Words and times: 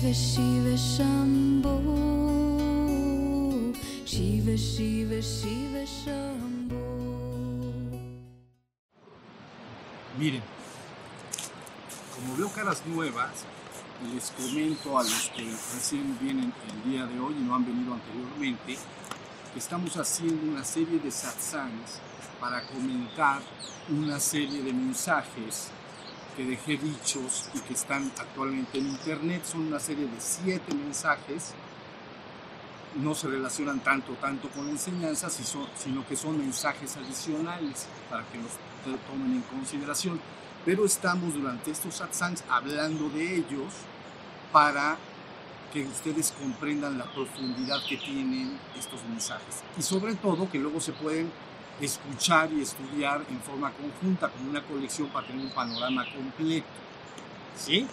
Shiva 0.00 0.14
Shiva 0.14 0.76
Shambho 0.76 1.76
Shiva 4.06 4.56
Shiva 4.56 5.20
Shiva 5.20 5.84
Shambho 5.84 6.80
Miren, 10.18 10.42
como 12.14 12.34
veo 12.34 12.48
caras 12.48 12.82
nuevas, 12.86 13.44
les 14.14 14.30
comento 14.30 14.98
a 14.98 15.02
los 15.02 15.30
que 15.36 15.44
recién 15.44 16.18
vienen 16.18 16.50
el 16.72 16.90
día 16.90 17.04
de 17.04 17.20
hoy 17.20 17.34
y 17.38 17.42
no 17.42 17.56
han 17.56 17.66
venido 17.66 17.92
anteriormente, 17.92 18.78
que 19.52 19.58
estamos 19.58 19.98
haciendo 19.98 20.50
una 20.50 20.64
serie 20.64 20.98
de 20.98 21.10
satsangs 21.10 22.00
para 22.40 22.66
comentar 22.68 23.42
una 23.90 24.18
serie 24.18 24.62
de 24.62 24.72
mensajes 24.72 25.70
que 26.36 26.44
dejé 26.44 26.76
dichos 26.76 27.48
y 27.54 27.60
que 27.60 27.74
están 27.74 28.10
actualmente 28.18 28.78
en 28.78 28.88
internet. 28.88 29.44
Son 29.44 29.66
una 29.66 29.80
serie 29.80 30.06
de 30.06 30.20
siete 30.20 30.74
mensajes. 30.74 31.52
No 32.96 33.14
se 33.14 33.28
relacionan 33.28 33.80
tanto, 33.80 34.14
tanto 34.14 34.48
con 34.50 34.66
la 34.66 34.72
enseñanza, 34.72 35.30
sino 35.30 36.06
que 36.08 36.16
son 36.16 36.38
mensajes 36.38 36.96
adicionales 36.96 37.86
para 38.08 38.24
que 38.24 38.38
los 38.38 38.50
tomen 39.06 39.32
en 39.34 39.42
consideración. 39.42 40.20
Pero 40.64 40.84
estamos 40.84 41.34
durante 41.34 41.70
estos 41.70 41.94
satsangs 41.94 42.44
hablando 42.48 43.08
de 43.10 43.36
ellos 43.36 43.72
para 44.52 44.98
que 45.72 45.86
ustedes 45.86 46.32
comprendan 46.32 46.98
la 46.98 47.04
profundidad 47.04 47.78
que 47.88 47.96
tienen 47.96 48.58
estos 48.76 49.02
mensajes. 49.04 49.62
Y 49.78 49.82
sobre 49.82 50.14
todo 50.16 50.50
que 50.50 50.58
luego 50.58 50.80
se 50.80 50.92
pueden 50.92 51.30
escuchar 51.80 52.52
y 52.52 52.60
estudiar 52.60 53.24
en 53.28 53.40
forma 53.40 53.72
conjunta, 53.72 54.28
con 54.28 54.48
una 54.48 54.62
colección 54.62 55.08
para 55.08 55.26
tener 55.26 55.44
un 55.44 55.52
panorama 55.52 56.04
completo. 56.12 56.66
¿Sí? 57.56 57.86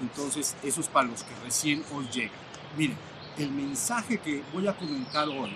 Entonces, 0.00 0.56
eso 0.62 0.80
es 0.80 0.88
para 0.88 1.08
los 1.08 1.22
que 1.22 1.34
recién 1.44 1.84
hoy 1.92 2.06
llegan. 2.12 2.38
Miren, 2.76 2.96
el 3.38 3.50
mensaje 3.50 4.18
que 4.18 4.42
voy 4.52 4.66
a 4.66 4.76
comentar 4.76 5.28
hoy 5.28 5.52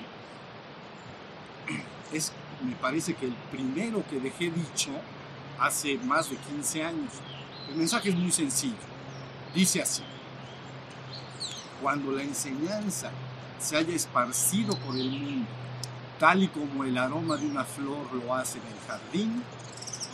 es, 2.12 2.32
me 2.62 2.74
parece 2.76 3.14
que 3.14 3.26
el 3.26 3.34
primero 3.50 4.04
que 4.08 4.20
dejé 4.20 4.50
dicho 4.50 4.90
hace 5.58 5.98
más 5.98 6.30
de 6.30 6.36
15 6.36 6.84
años. 6.84 7.12
El 7.68 7.76
mensaje 7.76 8.10
es 8.10 8.16
muy 8.16 8.30
sencillo. 8.30 8.76
Dice 9.54 9.82
así, 9.82 10.02
cuando 11.82 12.12
la 12.12 12.22
enseñanza 12.22 13.10
se 13.58 13.76
haya 13.76 13.94
esparcido 13.94 14.76
por 14.78 14.96
el 14.96 15.10
mundo 15.10 15.48
tal 16.18 16.42
y 16.42 16.48
como 16.48 16.84
el 16.84 16.98
aroma 16.98 17.36
de 17.36 17.46
una 17.46 17.64
flor 17.64 18.12
lo 18.12 18.34
hace 18.34 18.58
en 18.58 18.66
el 18.66 18.78
jardín, 18.86 19.42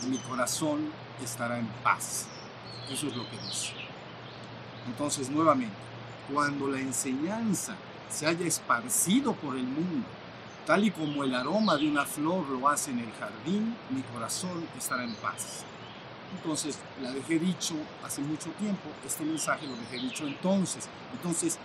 mi 0.07 0.17
corazón 0.19 0.91
estará 1.23 1.57
en 1.57 1.67
paz. 1.83 2.27
Eso 2.91 3.07
es 3.07 3.15
lo 3.15 3.27
que 3.29 3.37
dice. 3.37 3.73
Entonces, 4.85 5.29
nuevamente, 5.29 5.75
cuando 6.31 6.67
la 6.67 6.79
enseñanza 6.79 7.75
se 8.09 8.27
haya 8.27 8.45
esparcido 8.45 9.33
por 9.33 9.55
el 9.55 9.63
mundo, 9.63 10.07
tal 10.65 10.83
y 10.83 10.91
como 10.91 11.23
el 11.23 11.33
aroma 11.33 11.75
de 11.75 11.89
una 11.89 12.05
flor 12.05 12.47
lo 12.49 12.67
hace 12.67 12.91
en 12.91 12.99
el 12.99 13.11
jardín, 13.13 13.75
mi 13.89 14.01
corazón 14.03 14.67
estará 14.77 15.03
en 15.03 15.15
paz. 15.15 15.63
Entonces, 16.37 16.77
la 17.01 17.11
dejé 17.11 17.39
dicho 17.39 17.75
hace 18.03 18.21
mucho 18.21 18.49
tiempo, 18.51 18.89
este 19.05 19.23
mensaje 19.23 19.67
lo 19.67 19.75
dejé 19.75 19.97
dicho 19.97 20.27
entonces. 20.27 20.87
Entonces, 21.13 21.57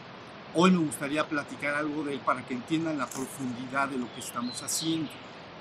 Hoy 0.52 0.72
me 0.72 0.78
gustaría 0.78 1.28
platicar 1.28 1.74
algo 1.74 2.02
de 2.02 2.14
él 2.14 2.20
para 2.20 2.44
que 2.44 2.54
entiendan 2.54 2.98
la 2.98 3.06
profundidad 3.06 3.88
de 3.88 3.98
lo 3.98 4.12
que 4.12 4.20
estamos 4.20 4.60
haciendo. 4.64 5.08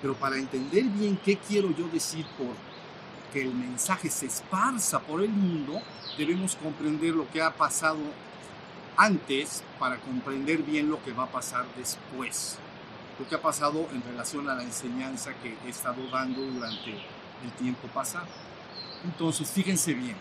Pero 0.01 0.15
para 0.15 0.37
entender 0.37 0.85
bien 0.85 1.19
qué 1.23 1.37
quiero 1.37 1.69
yo 1.77 1.87
decir 1.89 2.25
por 2.37 2.55
que 3.31 3.43
el 3.43 3.53
mensaje 3.53 4.09
se 4.09 4.25
esparza 4.25 4.99
por 4.99 5.21
el 5.21 5.29
mundo, 5.29 5.79
debemos 6.17 6.55
comprender 6.55 7.13
lo 7.13 7.29
que 7.29 7.39
ha 7.39 7.51
pasado 7.51 7.99
antes 8.97 9.63
para 9.77 9.97
comprender 9.97 10.63
bien 10.63 10.89
lo 10.89 11.03
que 11.03 11.13
va 11.13 11.25
a 11.25 11.31
pasar 11.31 11.65
después. 11.77 12.57
Lo 13.19 13.27
que 13.27 13.35
ha 13.35 13.41
pasado 13.41 13.87
en 13.93 14.01
relación 14.01 14.49
a 14.49 14.55
la 14.55 14.63
enseñanza 14.63 15.35
que 15.35 15.55
he 15.67 15.69
estado 15.69 16.01
dando 16.09 16.41
durante 16.41 16.89
el 17.43 17.51
tiempo 17.59 17.87
pasado. 17.89 18.25
Entonces, 19.03 19.47
fíjense 19.51 19.93
bien. 19.93 20.15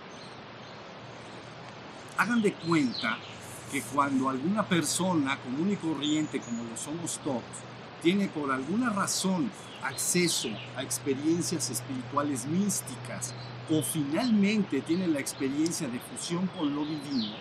Hagan 2.18 2.42
de 2.42 2.52
cuenta 2.52 3.16
que 3.70 3.82
cuando 3.82 4.28
alguna 4.28 4.66
persona 4.66 5.38
común 5.38 5.72
y 5.72 5.76
corriente, 5.76 6.40
como 6.40 6.64
lo 6.64 6.76
somos 6.76 7.18
todos, 7.24 7.42
tiene 8.02 8.28
por 8.28 8.50
alguna 8.50 8.90
razón 8.90 9.50
acceso 9.82 10.48
a 10.76 10.82
experiencias 10.82 11.70
espirituales 11.70 12.46
místicas 12.46 13.34
o 13.70 13.82
finalmente 13.82 14.80
tiene 14.80 15.06
la 15.06 15.20
experiencia 15.20 15.88
de 15.88 16.00
fusión 16.00 16.48
con 16.58 16.74
lo 16.74 16.84
divino, 16.84 17.34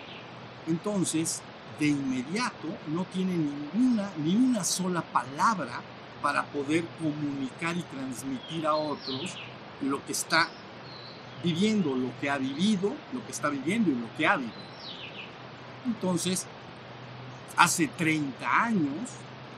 entonces 0.66 1.42
de 1.78 1.88
inmediato 1.88 2.68
no 2.88 3.04
tiene 3.04 3.32
ninguna 3.36 4.10
ni 4.18 4.34
una 4.34 4.64
sola 4.64 5.00
palabra 5.00 5.80
para 6.20 6.44
poder 6.46 6.84
comunicar 7.00 7.76
y 7.76 7.82
transmitir 7.82 8.66
a 8.66 8.74
otros 8.74 9.36
lo 9.80 10.04
que 10.04 10.12
está 10.12 10.48
viviendo, 11.42 11.94
lo 11.94 12.10
que 12.20 12.28
ha 12.28 12.38
vivido, 12.38 12.92
lo 13.12 13.24
que 13.24 13.32
está 13.32 13.48
viviendo 13.48 13.90
y 13.90 13.94
lo 13.94 14.08
que 14.16 14.26
ha 14.26 14.36
vivido. 14.36 14.68
Entonces, 15.86 16.46
hace 17.56 17.88
30 17.88 18.64
años 18.64 19.10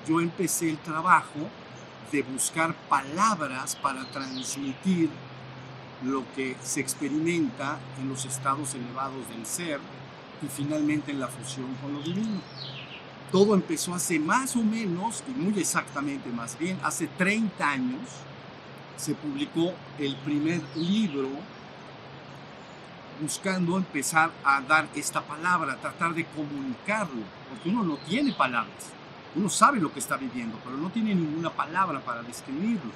yo 0.07 0.21
empecé 0.21 0.71
el 0.71 0.79
trabajo 0.79 1.49
de 2.11 2.23
buscar 2.23 2.75
palabras 2.89 3.77
para 3.77 4.05
transmitir 4.11 5.11
lo 6.05 6.25
que 6.35 6.57
se 6.63 6.81
experimenta 6.81 7.79
en 8.01 8.09
los 8.09 8.25
estados 8.25 8.75
elevados 8.75 9.29
del 9.29 9.45
ser 9.47 9.81
y 10.43 10.47
finalmente 10.49 11.11
en 11.13 11.21
la 11.21 11.29
fusión 11.29 11.75
con 11.83 11.95
lo 11.95 12.01
divino. 12.01 12.41
Todo 13.31 13.55
empezó 13.55 13.95
hace 13.95 14.19
más 14.19 14.57
o 14.57 14.63
menos, 14.63 15.23
y 15.29 15.31
muy 15.39 15.61
exactamente 15.61 16.31
más 16.31 16.59
bien, 16.59 16.81
hace 16.83 17.07
30 17.07 17.69
años 17.69 18.01
se 18.97 19.15
publicó 19.15 19.73
el 19.99 20.17
primer 20.17 20.61
libro 20.75 21.29
buscando 23.21 23.77
empezar 23.77 24.31
a 24.45 24.61
dar 24.61 24.89
esta 24.95 25.21
palabra, 25.21 25.77
tratar 25.77 26.15
de 26.15 26.25
comunicarlo, 26.25 27.23
porque 27.49 27.69
uno 27.69 27.83
no 27.83 27.97
tiene 27.99 28.33
palabras, 28.33 28.91
uno 29.35 29.49
sabe 29.49 29.81
lo 29.81 29.93
que 29.93 30.01
está 30.01 30.17
viviendo, 30.17 30.59
pero 30.65 30.77
no 30.77 30.91
tiene 30.91 31.15
ninguna 31.15 31.51
palabra 31.51 32.01
para 32.01 32.23
describirlo. 32.23 32.93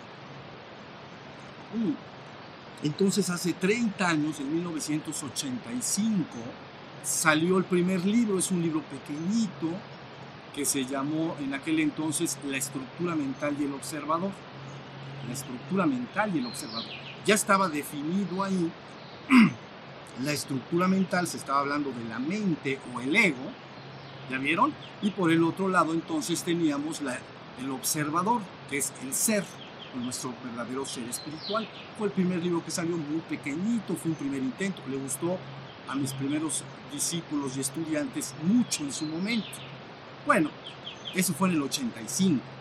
Entonces 2.83 3.31
hace 3.31 3.53
30 3.53 4.09
años, 4.09 4.41
en 4.41 4.53
1985, 4.55 6.27
salió 7.03 7.59
el 7.59 7.65
primer 7.65 8.05
libro, 8.05 8.39
es 8.39 8.51
un 8.51 8.63
libro 8.63 8.83
pequeñito 8.83 9.69
que 10.55 10.65
se 10.65 10.85
llamó 10.85 11.35
en 11.41 11.53
aquel 11.53 11.81
entonces 11.81 12.39
La 12.47 12.57
estructura 12.57 13.17
mental 13.17 13.57
y 13.59 13.65
el 13.65 13.75
observador. 13.75 14.31
La 15.27 15.33
estructura 15.33 15.87
mental 15.87 16.31
y 16.35 16.39
el 16.39 16.47
observador. 16.47 16.93
Ya 17.27 17.35
estaba 17.35 17.69
definido 17.69 18.45
ahí 18.45 18.71
la 20.23 20.33
estructura 20.33 20.87
mental 20.89 21.27
se 21.27 21.37
estaba 21.37 21.61
hablando 21.61 21.91
de 21.91 22.05
la 22.05 22.19
mente 22.19 22.79
o 22.95 23.01
el 23.01 23.15
ego, 23.15 23.51
¿ya 24.31 24.39
vieron? 24.39 24.73
Y 25.03 25.11
por 25.11 25.31
el 25.31 25.43
otro 25.43 25.69
lado 25.69 25.93
entonces 25.93 26.43
teníamos 26.43 27.01
el 27.61 27.71
observador, 27.71 28.41
que 28.71 28.79
es 28.79 28.93
el 29.03 29.13
ser, 29.13 29.45
nuestro 29.95 30.35
verdadero 30.45 30.85
ser 30.85 31.09
espiritual. 31.09 31.69
Fue 31.99 32.09
el 32.09 32.13
primer 32.13 32.43
libro 32.43 32.65
que 32.65 32.71
salió 32.71 32.97
muy 32.97 33.21
pequeñito, 33.29 33.95
fue 33.95 34.11
un 34.11 34.17
primer 34.17 34.43
intento, 34.43 34.83
le 34.89 34.97
gustó 34.97 35.39
a 35.89 35.95
mis 35.95 36.13
primeros 36.13 36.65
discípulos 36.93 37.57
y 37.57 37.61
estudiantes 37.61 38.35
mucho 38.43 38.83
en 38.83 38.93
su 38.93 39.05
momento. 39.07 39.47
Bueno, 40.27 40.51
eso 41.15 41.33
fue 41.35 41.49
en 41.49 41.57
el 41.57 41.63
85 41.63 42.54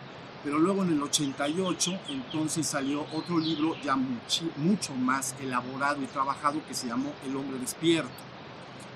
pero 0.44 0.58
luego 0.58 0.82
en 0.82 0.90
el 0.90 1.02
88 1.02 2.00
entonces 2.10 2.66
salió 2.66 3.06
otro 3.12 3.38
libro 3.38 3.76
ya 3.82 3.96
mucho, 3.96 4.94
más 4.94 5.34
elaborado 5.40 6.02
y 6.02 6.06
trabajado 6.06 6.60
que 6.68 6.74
se 6.74 6.86
llamó 6.86 7.14
El 7.26 7.34
hombre 7.34 7.58
despierto. 7.58 8.12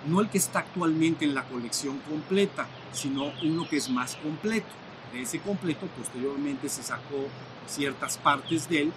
No 0.06 0.20
el 0.20 0.28
que 0.28 0.38
está 0.38 0.60
actualmente 0.60 1.24
en 1.24 1.34
la 1.34 1.44
colección 1.44 1.98
completa, 2.08 2.66
sino 2.92 3.32
uno 3.42 3.66
que 3.66 3.78
es 3.78 3.88
más 3.88 4.16
completo. 4.16 4.68
De 5.12 5.22
ese 5.22 5.40
completo 5.40 5.86
posteriormente 5.96 6.68
se 6.68 6.82
sacó 6.82 7.26
ciertas 7.66 8.18
partes 8.18 8.68
de 8.68 8.82
él 8.82 8.92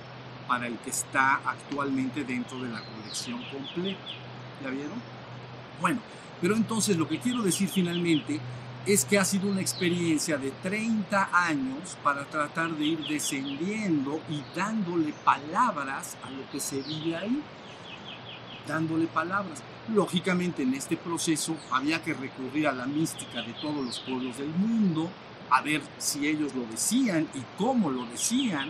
para 0.48 0.68
el 0.68 0.77
que 0.80 0.89
está 0.89 1.36
actualmente 1.45 2.25
dentro 2.25 2.62
de 2.62 2.69
la 2.69 2.83
colección 2.83 3.42
completa. 3.45 4.01
¿Ya 4.62 4.69
vieron? 4.69 5.01
Bueno, 5.80 6.01
pero 6.42 6.56
entonces 6.56 6.98
lo 6.98 7.07
que 7.07 7.19
quiero 7.19 7.42
decir 7.42 7.69
finalmente 7.69 8.42
es 8.86 9.06
que 9.06 9.19
ha 9.19 9.25
sido 9.25 9.50
una 9.50 9.62
experiencia 9.62 10.38
de 10.38 10.50
30 10.63 11.30
años 11.31 11.98
para 12.04 12.25
tratar 12.25 12.72
de 12.72 12.86
ir 12.86 13.07
descendiendo 13.07 14.19
y 14.28 14.42
dándole 14.56 15.13
palabras 15.24 16.18
a 16.24 16.31
lo 16.31 16.50
que 16.51 16.60
se 16.60 16.81
vive 16.81 17.16
ahí, 17.16 17.44
dándole 18.68 19.06
palabras. 19.06 19.62
Lógicamente 19.94 20.63
en 20.63 20.74
este 20.74 20.98
proceso 20.98 21.56
había 21.72 22.01
que 22.01 22.13
recurrir 22.13 22.68
a 22.68 22.72
la 22.72 22.88
mística 22.88 23.44
de 23.44 23.54
todos 23.54 23.86
los 23.86 24.00
pueblos 24.00 24.38
del 24.38 24.50
mundo, 24.50 25.12
a 25.51 25.62
ver 25.62 25.81
si 26.00 26.27
ellos 26.27 26.56
lo 26.56 26.66
decían 26.66 27.27
y 27.36 27.44
cómo 27.57 27.92
lo 27.92 28.06
decían, 28.06 28.69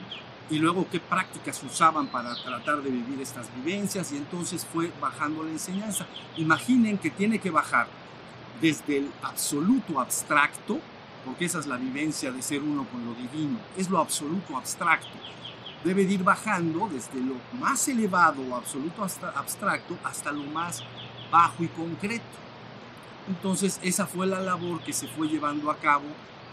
y 0.49 0.59
luego 0.59 0.87
qué 0.91 0.99
prácticas 0.99 1.63
usaban 1.63 2.07
para 2.07 2.35
tratar 2.35 2.81
de 2.81 2.89
vivir 2.89 3.21
estas 3.21 3.47
vivencias, 3.55 4.11
y 4.11 4.17
entonces 4.17 4.65
fue 4.65 4.91
bajando 4.99 5.43
la 5.43 5.51
enseñanza. 5.51 6.05
Imaginen 6.35 6.97
que 6.97 7.09
tiene 7.09 7.39
que 7.39 7.49
bajar 7.49 7.87
desde 8.61 8.99
el 8.99 9.11
absoluto 9.23 9.99
abstracto, 9.99 10.79
porque 11.25 11.45
esa 11.45 11.59
es 11.59 11.67
la 11.67 11.77
vivencia 11.77 12.31
de 12.31 12.41
ser 12.41 12.61
uno 12.61 12.85
con 12.85 13.05
lo 13.05 13.13
divino, 13.15 13.57
es 13.75 13.89
lo 13.89 13.99
absoluto 13.99 14.55
abstracto. 14.55 15.17
Debe 15.83 16.05
de 16.05 16.13
ir 16.13 16.23
bajando 16.23 16.87
desde 16.91 17.19
lo 17.19 17.35
más 17.59 17.87
elevado 17.87 18.41
o 18.43 18.55
absoluto 18.55 19.03
abstracto 19.03 19.97
hasta 20.03 20.31
lo 20.31 20.43
más 20.43 20.83
bajo 21.31 21.63
y 21.63 21.67
concreto. 21.69 22.23
Entonces 23.27 23.79
esa 23.81 24.05
fue 24.05 24.27
la 24.27 24.39
labor 24.39 24.81
que 24.81 24.93
se 24.93 25.07
fue 25.07 25.27
llevando 25.27 25.71
a 25.71 25.77
cabo 25.77 26.05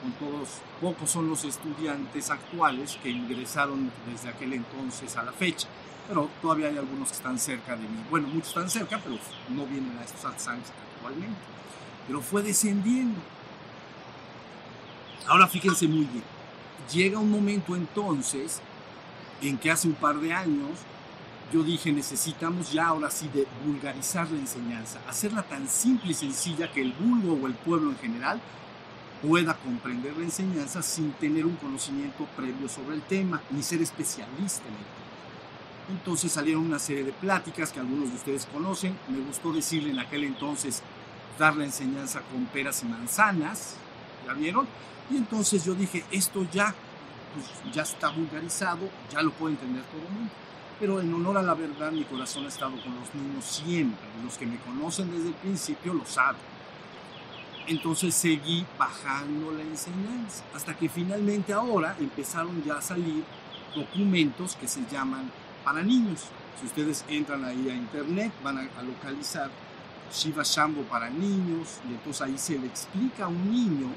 con 0.02 0.12
todos, 0.12 0.48
pocos 0.80 1.10
son 1.10 1.28
los 1.28 1.44
estudiantes 1.44 2.30
actuales 2.30 2.98
que 3.02 3.10
ingresaron 3.10 3.90
desde 4.10 4.28
aquel 4.28 4.52
entonces 4.52 5.16
a 5.16 5.24
la 5.24 5.32
fecha, 5.32 5.66
pero 6.06 6.30
todavía 6.40 6.68
hay 6.68 6.78
algunos 6.78 7.08
que 7.08 7.16
están 7.16 7.38
cerca 7.38 7.72
de 7.72 7.82
mí. 7.82 8.04
Bueno, 8.08 8.28
muchos 8.28 8.48
están 8.48 8.70
cerca, 8.70 9.00
pero 9.02 9.18
no 9.48 9.66
vienen 9.66 9.98
a 9.98 10.04
estos 10.04 10.20
satsangs 10.20 10.70
actualmente. 10.94 11.57
Pero 12.08 12.20
fue 12.20 12.42
descendiendo. 12.42 13.20
Ahora 15.28 15.46
fíjense 15.46 15.86
muy 15.86 16.06
bien, 16.06 16.24
llega 16.90 17.18
un 17.18 17.30
momento 17.30 17.76
entonces 17.76 18.60
en 19.42 19.58
que 19.58 19.70
hace 19.70 19.86
un 19.86 19.94
par 19.94 20.18
de 20.18 20.32
años 20.32 20.70
yo 21.52 21.62
dije, 21.62 21.92
necesitamos 21.92 22.72
ya 22.72 22.88
ahora 22.88 23.10
sí 23.10 23.28
de 23.32 23.46
vulgarizar 23.64 24.30
la 24.30 24.38
enseñanza, 24.38 25.00
hacerla 25.08 25.42
tan 25.42 25.66
simple 25.66 26.10
y 26.10 26.14
sencilla 26.14 26.70
que 26.70 26.82
el 26.82 26.92
vulgo 26.92 27.38
o 27.42 27.46
el 27.46 27.54
pueblo 27.54 27.90
en 27.90 27.98
general 27.98 28.40
pueda 29.22 29.54
comprender 29.54 30.16
la 30.16 30.24
enseñanza 30.24 30.82
sin 30.82 31.12
tener 31.12 31.46
un 31.46 31.56
conocimiento 31.56 32.26
previo 32.36 32.68
sobre 32.68 32.96
el 32.96 33.02
tema, 33.02 33.40
ni 33.50 33.62
ser 33.62 33.80
especialista 33.80 34.66
en 34.68 34.74
el 34.74 34.78
tema. 34.78 35.98
Entonces 35.98 36.32
salieron 36.32 36.66
una 36.66 36.78
serie 36.78 37.04
de 37.04 37.12
pláticas 37.12 37.72
que 37.72 37.80
algunos 37.80 38.10
de 38.10 38.16
ustedes 38.16 38.46
conocen. 38.46 38.94
Me 39.08 39.20
gustó 39.20 39.50
decirle 39.52 39.90
en 39.90 39.98
aquel 39.98 40.24
entonces 40.24 40.82
dar 41.38 41.56
la 41.56 41.64
enseñanza 41.64 42.20
con 42.32 42.46
peras 42.46 42.82
y 42.82 42.86
manzanas, 42.86 43.76
¿ya 44.26 44.34
vieron? 44.34 44.66
Y 45.10 45.16
entonces 45.16 45.64
yo 45.64 45.74
dije, 45.74 46.04
esto 46.10 46.46
ya, 46.50 46.74
pues, 47.34 47.74
ya 47.74 47.82
está 47.82 48.08
vulgarizado, 48.10 48.88
ya 49.10 49.22
lo 49.22 49.30
puede 49.32 49.54
entender 49.54 49.84
todo 49.84 50.02
el 50.02 50.12
mundo 50.12 50.32
pero 50.78 51.00
en 51.00 51.12
honor 51.12 51.38
a 51.38 51.42
la 51.42 51.54
verdad 51.54 51.90
mi 51.90 52.04
corazón 52.04 52.44
ha 52.44 52.48
estado 52.48 52.72
con 52.82 52.94
los 52.94 53.14
niños 53.14 53.44
siempre. 53.44 53.98
Los 54.24 54.38
que 54.38 54.46
me 54.46 54.58
conocen 54.58 55.10
desde 55.10 55.28
el 55.28 55.34
principio 55.34 55.92
lo 55.92 56.04
saben. 56.06 56.40
Entonces 57.66 58.14
seguí 58.14 58.64
bajando 58.78 59.52
la 59.52 59.62
enseñanza 59.62 60.44
hasta 60.54 60.74
que 60.74 60.88
finalmente 60.88 61.52
ahora 61.52 61.96
empezaron 61.98 62.62
ya 62.64 62.76
a 62.76 62.82
salir 62.82 63.24
documentos 63.74 64.56
que 64.56 64.68
se 64.68 64.82
llaman 64.90 65.30
para 65.64 65.82
niños. 65.82 66.24
Si 66.60 66.66
ustedes 66.66 67.04
entran 67.08 67.44
ahí 67.44 67.68
a 67.68 67.74
internet 67.74 68.32
van 68.42 68.58
a, 68.58 68.82
localizar 68.82 69.50
Shiva 70.12 70.42
Shambho 70.42 70.82
para 70.82 71.10
niños 71.10 71.80
y 71.88 71.92
entonces 71.92 72.22
ahí 72.22 72.38
se 72.38 72.58
le 72.58 72.66
explica 72.66 73.24
a 73.24 73.28
un 73.28 73.50
niño 73.50 73.88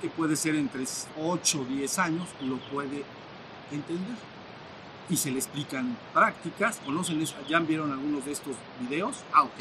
que 0.00 0.08
puede 0.08 0.36
ser 0.36 0.54
entre 0.56 0.84
8 1.18 1.60
o 1.60 1.64
10 1.64 1.98
años, 1.98 2.28
lo 2.42 2.56
puede 2.58 3.04
entender 3.72 4.16
y 5.08 5.16
se 5.16 5.30
le 5.30 5.38
explican 5.38 5.96
prácticas. 6.12 6.80
¿Conocen 6.84 7.20
eso? 7.20 7.34
¿Ya 7.48 7.60
vieron 7.60 7.92
algunos 7.92 8.24
de 8.24 8.32
estos 8.32 8.56
videos? 8.80 9.16
Ah, 9.32 9.44
ok. 9.44 9.54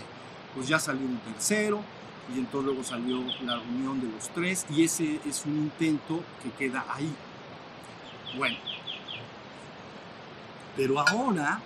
Pues 0.55 0.67
ya 0.67 0.79
salió 0.79 1.05
un 1.05 1.19
tercero 1.19 1.81
y 2.33 2.39
entonces 2.39 2.65
luego 2.65 2.83
salió 2.83 3.23
la 3.43 3.57
reunión 3.57 4.01
de 4.01 4.07
los 4.07 4.29
tres 4.29 4.65
y 4.69 4.83
ese 4.83 5.19
es 5.25 5.45
un 5.45 5.57
intento 5.57 6.21
que 6.41 6.51
queda 6.51 6.85
ahí. 6.89 7.13
Bueno. 8.37 8.57
Pero 10.75 10.99
ahora, 10.99 11.61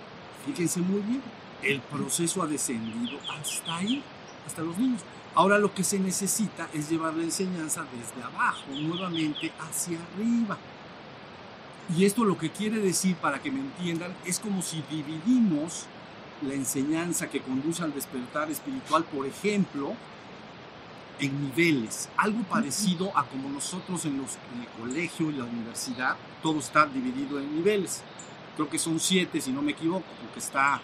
fíjense 0.46 0.80
muy 0.80 1.00
bien, 1.00 1.22
el 1.62 1.80
proceso 1.80 2.42
ha 2.42 2.46
descendido 2.46 3.18
hasta 3.28 3.76
ahí, 3.76 4.02
hasta 4.46 4.62
los 4.62 4.76
niños. 4.78 5.00
Ahora 5.34 5.58
lo 5.58 5.72
que 5.74 5.84
se 5.84 5.98
necesita 5.98 6.68
es 6.72 6.90
llevar 6.90 7.14
la 7.14 7.22
enseñanza 7.22 7.84
desde 7.96 8.22
abajo, 8.22 8.64
nuevamente 8.72 9.52
hacia 9.60 9.98
arriba. 10.14 10.58
Y 11.96 12.04
esto 12.04 12.24
lo 12.24 12.38
que 12.38 12.50
quiere 12.50 12.78
decir, 12.78 13.16
para 13.16 13.40
que 13.40 13.50
me 13.50 13.60
entiendan, 13.60 14.14
es 14.24 14.38
como 14.38 14.62
si 14.62 14.82
dividimos 14.90 15.86
la 16.42 16.54
enseñanza 16.54 17.28
que 17.28 17.40
conduce 17.40 17.82
al 17.82 17.92
despertar 17.92 18.50
espiritual, 18.50 19.04
por 19.04 19.26
ejemplo, 19.26 19.94
en 21.20 21.48
niveles, 21.48 22.08
algo 22.16 22.42
parecido 22.44 23.16
a 23.16 23.24
como 23.24 23.50
nosotros 23.50 24.04
en, 24.06 24.18
los, 24.18 24.38
en 24.54 24.62
el 24.62 24.68
colegio 24.80 25.30
y 25.30 25.34
la 25.34 25.44
universidad, 25.44 26.16
todo 26.42 26.58
está 26.58 26.86
dividido 26.86 27.38
en 27.38 27.54
niveles. 27.56 28.02
Creo 28.56 28.70
que 28.70 28.78
son 28.78 28.98
siete, 28.98 29.40
si 29.40 29.52
no 29.52 29.62
me 29.62 29.72
equivoco, 29.72 30.06
porque 30.22 30.38
está 30.38 30.80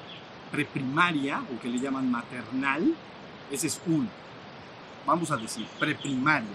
preprimaria, 0.51 1.43
o 1.53 1.61
que 1.61 1.69
le 1.69 1.79
llaman 1.79 2.11
maternal, 2.11 2.95
ese 3.51 3.67
es 3.67 3.81
uno. 3.87 4.09
Vamos 5.07 5.31
a 5.31 5.37
decir, 5.37 5.67
preprimaria, 5.79 6.49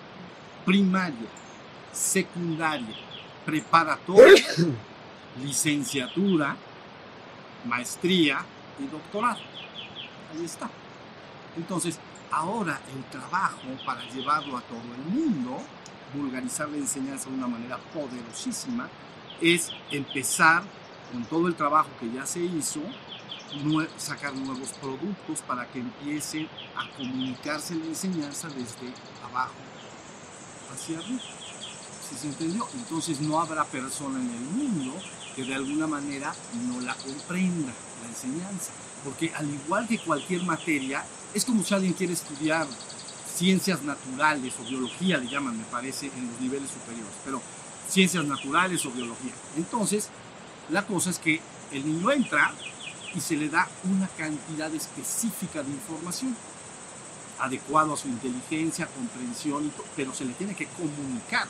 primaria, 0.66 1.30
secundaria, 1.92 2.96
preparatoria, 3.46 4.46
licenciatura, 5.44 6.56
maestría 7.66 8.44
y 8.80 8.88
doctorado. 8.88 9.40
Ahí 10.34 10.46
está. 10.46 10.70
Entonces, 11.58 12.00
ahora 12.32 12.80
el 12.96 13.04
trabajo 13.06 13.68
para 13.86 14.04
llevarlo 14.10 14.58
a 14.58 14.62
todo 14.62 14.82
el 14.96 15.14
mundo, 15.14 15.58
vulgarizar 16.14 16.70
la 16.70 16.78
enseñanza 16.78 17.30
de 17.30 17.36
una 17.36 17.48
manera 17.48 17.78
poderosísima, 17.94 18.90
es 19.42 19.72
empezar 19.92 20.64
con 21.12 21.24
todo 21.26 21.48
el 21.48 21.56
trabajo 21.56 21.90
que 22.00 22.12
ya 22.12 22.26
se 22.26 22.40
hizo, 22.40 22.82
sacar 23.98 24.34
nuevos 24.34 24.70
productos 24.74 25.42
para 25.42 25.68
que 25.68 25.80
empiece 25.80 26.48
a 26.76 26.90
comunicarse 26.98 27.76
la 27.76 27.86
enseñanza 27.86 28.48
desde 28.50 28.94
abajo 29.24 29.54
hacia 30.74 31.00
arriba 31.00 31.22
se 32.18 32.28
entendió? 32.28 32.68
Entonces 32.74 33.22
no 33.22 33.40
habrá 33.40 33.64
persona 33.66 34.20
en 34.20 34.30
el 34.30 34.42
mundo 34.42 34.94
que 35.36 35.44
de 35.44 35.56
alguna 35.56 35.88
manera 35.88 36.34
no 36.68 36.82
la 36.82 36.94
comprenda, 36.96 37.74
la 38.02 38.10
enseñanza. 38.10 38.72
Porque 39.04 39.34
al 39.34 39.50
igual 39.50 39.88
que 39.88 39.98
cualquier 40.00 40.44
materia, 40.44 41.04
es 41.34 41.46
como 41.46 41.64
si 41.64 41.74
alguien 41.74 41.94
quiere 41.94 42.14
estudiar 42.14 42.68
ciencias 43.34 43.82
naturales 43.84 44.54
o 44.60 44.64
biología, 44.64 45.18
le 45.18 45.28
llaman, 45.28 45.58
me 45.58 45.64
parece, 45.66 46.08
en 46.08 46.30
los 46.32 46.40
niveles 46.40 46.70
superiores, 46.70 47.14
pero 47.26 47.42
ciencias 47.90 48.26
naturales 48.26 48.86
o 48.86 48.92
biología. 48.92 49.34
Entonces, 49.58 50.10
la 50.70 50.86
cosa 50.86 51.10
es 51.10 51.18
que 51.18 51.42
el 51.72 51.86
niño 51.86 52.12
entra 52.12 52.54
y 53.14 53.20
se 53.20 53.36
le 53.36 53.50
da 53.50 53.68
una 53.84 54.08
cantidad 54.08 54.74
específica 54.74 55.64
de 55.64 55.70
información 55.70 56.36
adecuado 57.40 57.94
a 57.94 57.98
su 57.98 58.08
inteligencia, 58.08 58.88
comprensión, 58.88 59.72
pero 59.96 60.14
se 60.14 60.26
le 60.26 60.34
tiene 60.34 60.56
que 60.56 60.68
comunicar 60.68 61.48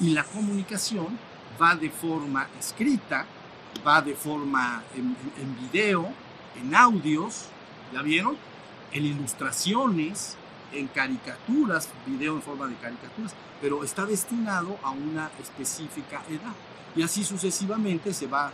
y 0.00 0.10
la 0.10 0.24
comunicación 0.24 1.18
va 1.60 1.76
de 1.76 1.90
forma 1.90 2.48
escrita, 2.58 3.26
va 3.86 4.00
de 4.02 4.14
forma 4.14 4.82
en, 4.96 5.56
video, 5.60 6.08
en 6.60 6.74
audios, 6.74 7.46
¿ya 7.92 8.02
vieron? 8.02 8.36
En 8.92 9.04
ilustraciones, 9.04 10.36
en 10.72 10.88
caricaturas, 10.88 11.88
video 12.06 12.34
en 12.34 12.42
forma 12.42 12.66
de 12.66 12.74
caricaturas, 12.76 13.34
pero 13.60 13.84
está 13.84 14.06
destinado 14.06 14.78
a 14.82 14.90
una 14.90 15.30
específica 15.40 16.22
edad. 16.28 16.54
Y 16.96 17.02
así 17.02 17.24
sucesivamente 17.24 18.12
se 18.14 18.26
va 18.26 18.52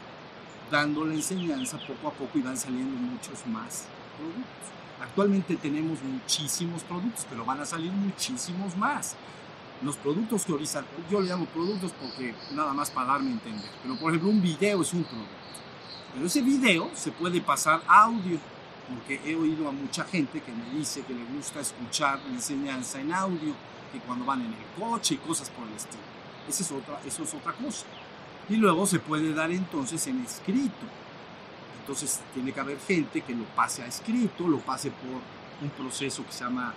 dando 0.71 1.05
la 1.05 1.15
enseñanza 1.15 1.79
poco 1.79 2.09
a 2.09 2.13
poco 2.13 2.39
y 2.39 2.43
van 2.43 2.57
saliendo 2.57 2.97
muchos 2.97 3.47
más 3.47 3.87
productos. 4.17 4.47
Actualmente 5.01 5.57
tenemos 5.57 6.03
muchísimos 6.03 6.83
productos, 6.83 7.27
pero 7.29 7.45
van 7.45 7.61
a 7.61 7.67
salir 7.67 7.91
muchísimos 7.91 8.77
más 8.77 9.17
los 9.83 9.97
productos 9.97 10.45
que 10.45 10.53
ahorita, 10.53 10.85
yo 11.11 11.21
le 11.21 11.29
llamo 11.29 11.47
productos 11.47 11.93
porque 11.93 12.35
nada 12.53 12.73
más 12.73 12.91
para 12.91 13.13
darme 13.13 13.31
a 13.31 13.33
entender, 13.33 13.71
pero 13.83 13.97
por 13.97 14.11
ejemplo 14.11 14.31
un 14.31 14.43
video 14.43 14.83
es 14.83 14.93
un 14.93 15.05
producto, 15.05 15.33
pero 16.13 16.27
ese 16.27 16.43
video 16.43 16.91
se 16.95 17.11
puede 17.13 17.41
pasar 17.41 17.81
audio, 17.87 18.39
porque 18.89 19.21
he 19.25 19.35
oído 19.35 19.69
a 19.69 19.73
mucha 19.73 20.05
gente 20.05 20.41
que 20.43 20.53
me 20.53 20.79
dice 20.79 21.03
que 21.03 21.15
le 21.15 21.25
gusta 21.25 21.61
escuchar 21.61 22.21
la 22.27 22.35
enseñanza 22.35 23.01
en 23.01 23.13
audio, 23.13 23.55
que 23.93 24.01
cuando 24.01 24.25
van 24.25 24.43
en 24.43 24.53
el 24.53 24.79
coche 24.79 25.15
y 25.15 25.19
cosas 25.19 25.49
por 25.51 25.67
el 25.67 25.75
estilo. 25.75 26.03
Esa 26.49 26.63
es 26.63 26.73
otra, 26.73 27.01
eso 27.07 27.23
es 27.23 27.35
otra 27.35 27.53
cosa. 27.53 27.87
Y 28.49 28.57
luego 28.57 28.87
se 28.87 28.99
puede 28.99 29.33
dar 29.33 29.51
entonces 29.51 30.07
en 30.07 30.21
escrito. 30.25 30.87
Entonces 31.81 32.21
tiene 32.35 32.53
que 32.53 32.61
haber 32.61 32.79
gente 32.79 33.21
que 33.21 33.35
lo 33.35 33.45
pase 33.45 33.83
a 33.83 33.87
escrito, 33.87 34.47
lo 34.49 34.59
pase 34.59 34.91
por 34.91 35.21
un 35.63 35.71
proceso 35.71 36.25
que 36.25 36.33
se 36.33 36.45
llama 36.45 36.75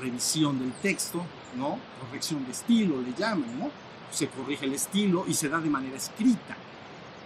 revisión 0.00 0.58
del 0.58 0.72
texto, 0.72 1.24
¿no? 1.56 1.78
Corrección 2.00 2.44
de 2.44 2.52
estilo 2.52 3.00
le 3.00 3.12
llaman, 3.12 3.58
¿no? 3.58 3.70
Se 4.10 4.28
corrige 4.28 4.66
el 4.66 4.74
estilo 4.74 5.24
y 5.26 5.34
se 5.34 5.48
da 5.48 5.60
de 5.60 5.68
manera 5.68 5.96
escrita, 5.96 6.56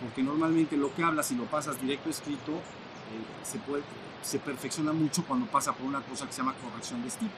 porque 0.00 0.23
normalmente 0.23 0.76
lo 0.76 0.95
que 0.95 1.02
hablas 1.02 1.30
y 1.30 1.37
lo 1.37 1.45
pasas 1.45 1.80
directo 1.80 2.11
escrito 2.11 2.52
eh, 2.52 3.45
se, 3.45 3.59
puede, 3.59 3.83
se 4.23 4.38
perfecciona 4.38 4.92
mucho 4.92 5.25
cuando 5.25 5.47
pasa 5.47 5.73
por 5.73 5.87
una 5.87 6.00
cosa 6.00 6.26
que 6.26 6.33
se 6.33 6.38
llama 6.38 6.54
corrección 6.54 7.02
de 7.02 7.09
estilo. 7.09 7.30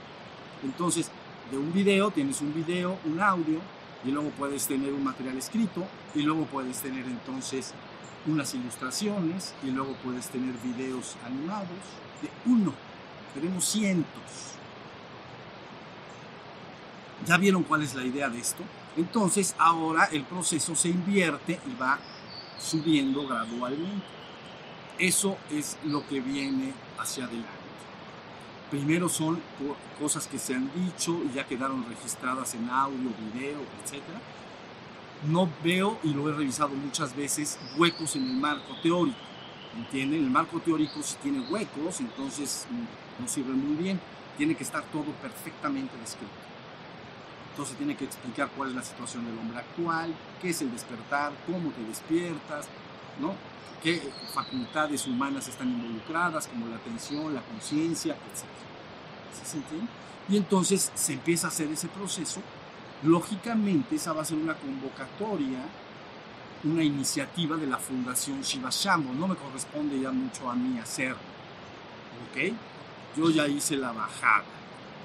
Entonces, 0.63 1.11
de 1.51 1.59
un 1.59 1.73
video 1.73 2.11
tienes 2.11 2.41
un 2.41 2.55
video, 2.55 2.99
un 3.05 3.21
audio, 3.21 3.61
y 4.05 4.11
luego 4.11 4.31
puedes 4.31 4.67
tener 4.67 4.93
un 4.93 5.05
material 5.05 5.37
escrito, 5.37 5.87
y 6.15 6.23
luego 6.23 6.45
puedes 6.47 6.79
tener 6.79 7.05
entonces 7.07 7.75
unas 8.27 8.55
ilustraciones, 8.55 9.55
y 9.63 9.71
luego 9.71 9.95
puedes 10.05 10.29
tener 10.29 10.55
videos 10.63 11.17
animados 11.25 11.69
de 12.23 12.31
uno. 12.51 12.73
Tenemos 13.35 13.65
cientos 13.65 14.51
¿Ya 17.27 17.37
vieron 17.37 17.63
cuál 17.65 17.83
es 17.83 17.95
la 17.95 18.05
idea 18.05 18.29
de 18.29 18.39
esto? 18.39 18.63
Entonces 18.97 19.55
ahora 19.59 20.07
el 20.07 20.25
proceso 20.25 20.75
se 20.75 20.89
invierte 20.89 21.61
y 21.67 21.81
va 21.81 21.99
subiendo 22.59 23.27
gradualmente. 23.27 24.07
Eso 24.99 25.37
es 25.51 25.79
lo 25.85 26.07
que 26.07 26.21
viene 26.21 26.73
hacia 26.99 27.25
adelante. 27.25 27.60
Primero 28.71 29.09
son 29.09 29.41
cosas 29.99 30.29
que 30.29 30.39
se 30.39 30.55
han 30.55 30.71
dicho 30.75 31.21
y 31.25 31.35
ya 31.35 31.45
quedaron 31.45 31.85
registradas 31.89 32.55
en 32.55 32.71
audio, 32.71 33.11
video, 33.33 33.59
etc. 33.59 34.03
No 35.29 35.51
veo, 35.65 35.99
y 36.05 36.15
lo 36.15 36.29
he 36.29 36.33
revisado 36.33 36.71
muchas 36.71 37.15
veces, 37.17 37.59
huecos 37.77 38.15
en 38.15 38.29
el 38.29 38.37
marco 38.37 38.77
teórico. 38.81 39.19
¿Entienden? 39.77 40.25
El 40.25 40.31
marco 40.31 40.61
teórico 40.61 41.03
si 41.03 41.17
tiene 41.17 41.41
huecos, 41.41 42.01
entonces 42.01 42.67
mm, 42.71 43.23
no 43.23 43.29
sirve 43.29 43.53
muy 43.53 43.83
bien. 43.83 44.01
Tiene 44.39 44.55
que 44.55 44.63
estar 44.63 44.85
todo 44.85 45.07
perfectamente 45.21 45.97
descrito. 45.99 46.33
Entonces 47.51 47.77
tiene 47.77 47.97
que 47.97 48.05
explicar 48.05 48.49
cuál 48.57 48.71
es 48.71 48.77
la 48.77 48.83
situación 48.83 49.25
del 49.27 49.37
hombre 49.37 49.59
actual, 49.59 50.15
qué 50.41 50.51
es 50.51 50.63
el 50.63 50.71
despertar, 50.71 51.33
cómo 51.47 51.71
te 51.71 51.83
despiertas, 51.83 52.69
¿no? 53.21 53.35
qué 53.83 54.01
facultades 54.33 55.07
humanas 55.07 55.49
están 55.49 55.69
involucradas, 55.71 56.47
como 56.47 56.67
la 56.67 56.77
atención, 56.77 57.35
la 57.35 57.43
conciencia, 57.43 58.15
etc. 58.15 59.65
Y 60.29 60.37
entonces 60.37 60.93
se 60.95 61.15
empieza 61.15 61.47
a 61.47 61.51
hacer 61.51 61.69
ese 61.69 61.89
proceso. 61.89 62.41
Lógicamente 63.03 63.97
esa 63.97 64.13
va 64.13 64.23
a 64.23 64.25
ser 64.25 64.37
una 64.37 64.55
convocatoria, 64.55 65.61
una 66.65 66.85
iniciativa 66.85 67.57
de 67.57 67.67
la 67.67 67.79
Fundación 67.79 68.43
Shiva 68.43 68.69
Shambho. 68.71 69.15
No 69.15 69.27
me 69.27 69.37
corresponde 69.37 69.99
ya 69.99 70.11
mucho 70.11 70.49
a 70.51 70.55
mí 70.55 70.79
hacerlo. 70.79 71.17
¿Ok? 72.31 72.53
Yo 73.17 73.31
ya 73.31 73.49
hice 73.49 73.77
la 73.77 73.93
bajada. 73.93 74.45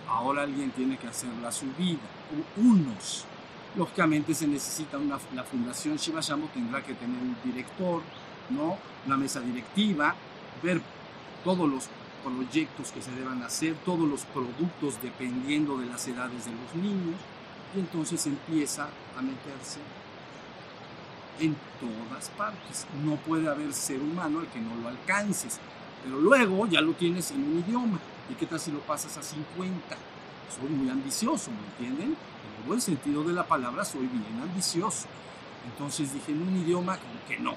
Ahora 0.08 0.44
alguien 0.44 0.72
tiene 0.72 0.98
que 0.98 1.08
hacer 1.08 1.30
la 1.42 1.52
subida. 1.52 2.00
Unos. 2.58 3.26
Lógicamente 3.76 4.34
se 4.34 4.48
necesita 4.48 4.98
una, 4.98 5.20
la 5.34 5.44
Fundación 5.44 5.98
Shiva 5.98 6.22
Shambho 6.22 6.48
tendrá 6.54 6.82
que 6.82 6.94
tener 6.94 7.22
un 7.22 7.36
director, 7.44 8.02
¿no? 8.50 8.78
Una 9.06 9.18
mesa 9.18 9.42
directiva, 9.42 10.16
ver 10.64 10.82
todos 11.44 11.70
los 11.70 11.90
proyectos 12.24 12.92
que 12.92 13.02
se 13.02 13.12
deban 13.12 13.44
hacer, 13.44 13.76
todos 13.86 14.08
los 14.08 14.24
productos 14.26 15.02
dependiendo 15.02 15.78
de 15.78 15.88
las 15.88 16.08
edades 16.08 16.46
de 16.46 16.52
los 16.52 16.76
niños, 16.76 17.20
y 17.76 17.80
entonces 17.80 18.26
empieza 18.26 18.88
a 19.18 19.22
meterse 19.22 19.80
en 21.40 21.56
todas 21.80 22.30
partes. 22.30 22.88
No 23.04 23.18
puede 23.18 23.50
haber 23.50 23.74
ser 23.74 24.00
humano 24.00 24.40
al 24.40 24.48
que 24.48 24.60
no 24.60 24.76
lo 24.82 24.88
alcances, 24.88 25.60
pero 26.04 26.20
luego 26.20 26.66
ya 26.68 26.82
lo 26.82 26.94
tienes 26.94 27.32
en 27.32 27.44
un 27.44 27.60
idioma. 27.60 28.00
¿Y 28.30 28.36
qué 28.36 28.46
tal 28.46 28.60
si 28.60 28.72
lo 28.72 28.80
pasas 28.80 29.18
a 29.18 29.24
50? 29.24 29.98
Soy 30.50 30.70
muy 30.70 30.90
ambicioso, 30.90 31.52
¿me 31.52 31.68
entienden? 31.68 32.10
En 32.10 32.62
el 32.62 32.68
buen 32.68 32.82
sentido 32.82 33.24
de 33.24 33.34
la 33.34 33.48
palabra, 33.48 33.86
soy 33.86 34.08
bien 34.08 34.42
ambicioso. 34.42 35.08
Entonces 35.66 36.14
dije, 36.14 36.32
en 36.32 36.42
un 36.42 36.58
idioma 36.58 36.98
que 37.28 37.40
no, 37.40 37.56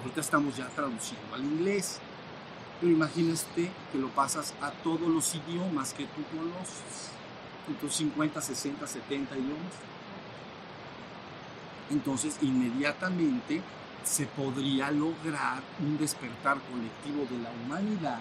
Ahorita 0.00 0.20
estamos 0.22 0.56
ya 0.56 0.66
traduciendo 0.68 1.34
al 1.34 1.44
inglés. 1.44 1.98
Pero 2.80 2.92
imagínate 2.92 3.70
que 3.92 3.98
lo 3.98 4.08
pasas 4.08 4.54
a 4.62 4.70
todos 4.70 5.08
los 5.08 5.34
idiomas 5.34 5.92
que 5.92 6.04
tú 6.04 6.22
conoces. 6.34 7.10
Entonces 7.68 7.98
50, 7.98 8.40
60, 8.40 8.86
70 8.86 9.36
idiomas. 9.36 9.74
Entonces 11.90 12.38
inmediatamente 12.40 13.60
se 14.04 14.24
podría 14.24 14.90
lograr 14.90 15.62
un 15.80 15.98
despertar 15.98 16.58
colectivo 16.70 17.26
de 17.30 17.42
la 17.42 17.50
humanidad 17.50 18.20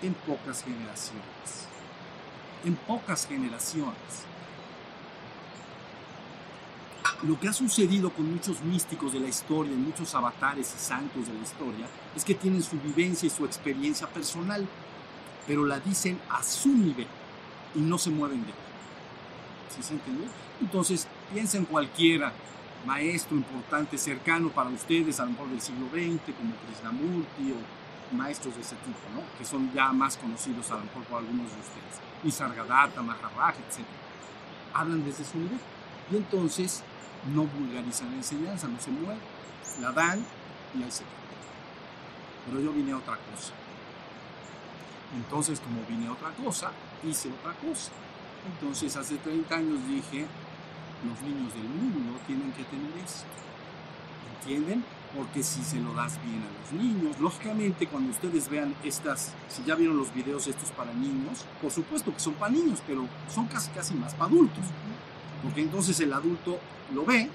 en 0.00 0.14
pocas 0.14 0.64
generaciones. 0.64 1.68
En 2.64 2.74
pocas 2.74 3.26
generaciones 3.26 4.26
lo 7.22 7.38
que 7.38 7.48
ha 7.48 7.52
sucedido 7.52 8.10
con 8.10 8.30
muchos 8.30 8.62
místicos 8.62 9.12
de 9.12 9.20
la 9.20 9.28
historia, 9.28 9.74
muchos 9.76 10.14
avatares 10.14 10.72
y 10.76 10.78
santos 10.78 11.26
de 11.26 11.34
la 11.34 11.40
historia, 11.40 11.86
es 12.14 12.24
que 12.24 12.34
tienen 12.34 12.62
su 12.62 12.78
vivencia 12.78 13.26
y 13.26 13.30
su 13.30 13.44
experiencia 13.44 14.06
personal, 14.06 14.66
pero 15.46 15.64
la 15.64 15.80
dicen 15.80 16.20
a 16.30 16.42
su 16.42 16.68
nivel 16.68 17.08
y 17.74 17.80
no 17.80 17.98
se 17.98 18.10
mueven 18.10 18.42
de. 18.42 18.52
¿Sí 19.74 19.82
se 19.82 19.94
entiende? 19.94 20.26
Entonces, 20.60 21.08
piensen 21.32 21.64
cualquiera 21.64 22.32
maestro 22.86 23.36
importante, 23.36 23.98
cercano 23.98 24.50
para 24.50 24.70
ustedes, 24.70 25.18
a 25.18 25.24
lo 25.24 25.32
mejor 25.32 25.48
del 25.48 25.60
siglo 25.60 25.88
XX, 25.88 26.36
como 26.36 26.54
Krishnamurti 26.66 27.52
o 27.52 27.77
maestros 28.12 28.54
de 28.54 28.62
ese 28.62 28.76
tipo, 28.76 28.98
¿no? 29.14 29.22
que 29.38 29.44
son 29.44 29.72
ya 29.72 29.92
más 29.92 30.16
conocidos 30.16 30.70
a 30.70 30.76
lo 30.76 30.84
mejor 30.84 31.02
por 31.04 31.18
algunos 31.18 31.52
de 31.52 31.60
ustedes, 31.60 32.00
Nisargadatta, 32.22 33.02
Maharaj, 33.02 33.56
etc. 33.56 33.84
Hablan 34.74 35.04
desde 35.04 35.24
su 35.24 35.38
nivel. 35.38 35.58
Y 36.10 36.16
entonces 36.16 36.82
no 37.34 37.44
vulgarizan 37.44 38.10
la 38.10 38.16
enseñanza, 38.16 38.68
no 38.68 38.80
se 38.80 38.90
mueve, 38.90 39.20
la 39.80 39.92
dan 39.92 40.24
y 40.74 40.82
ahí 40.82 40.90
se 40.90 41.04
queda. 41.04 41.18
Pero 42.46 42.60
yo 42.60 42.72
vine 42.72 42.92
a 42.92 42.96
otra 42.96 43.16
cosa. 43.16 43.52
Entonces, 45.14 45.60
como 45.60 45.82
vine 45.88 46.08
a 46.08 46.12
otra 46.12 46.30
cosa, 46.30 46.70
hice 47.02 47.30
otra 47.30 47.52
cosa. 47.54 47.92
Entonces, 48.46 48.96
hace 48.96 49.16
30 49.16 49.54
años 49.54 49.86
dije, 49.88 50.26
los 51.04 51.20
niños 51.22 51.54
del 51.54 51.64
mundo 51.64 52.18
tienen 52.26 52.52
que 52.52 52.64
tener 52.64 52.92
esto. 53.04 53.26
¿Entienden? 54.36 54.84
Porque 55.16 55.42
si 55.42 55.62
se 55.62 55.80
lo 55.80 55.94
das 55.94 56.18
bien 56.22 56.42
a 56.42 56.60
los 56.60 56.82
niños, 56.82 57.18
lógicamente 57.18 57.86
cuando 57.86 58.10
ustedes 58.10 58.48
vean 58.48 58.74
estas, 58.84 59.32
si 59.48 59.64
ya 59.64 59.74
vieron 59.74 59.96
los 59.96 60.12
videos 60.14 60.46
estos 60.46 60.70
para 60.70 60.92
niños, 60.92 61.46
por 61.62 61.70
supuesto 61.70 62.12
que 62.12 62.20
son 62.20 62.34
para 62.34 62.52
niños, 62.52 62.82
pero 62.86 63.06
son 63.32 63.46
casi 63.46 63.70
casi 63.70 63.94
más 63.94 64.14
para 64.14 64.26
adultos. 64.26 64.64
Porque 65.42 65.62
entonces 65.62 65.98
el 66.00 66.12
adulto 66.12 66.58
lo 66.94 67.04
ve, 67.04 67.28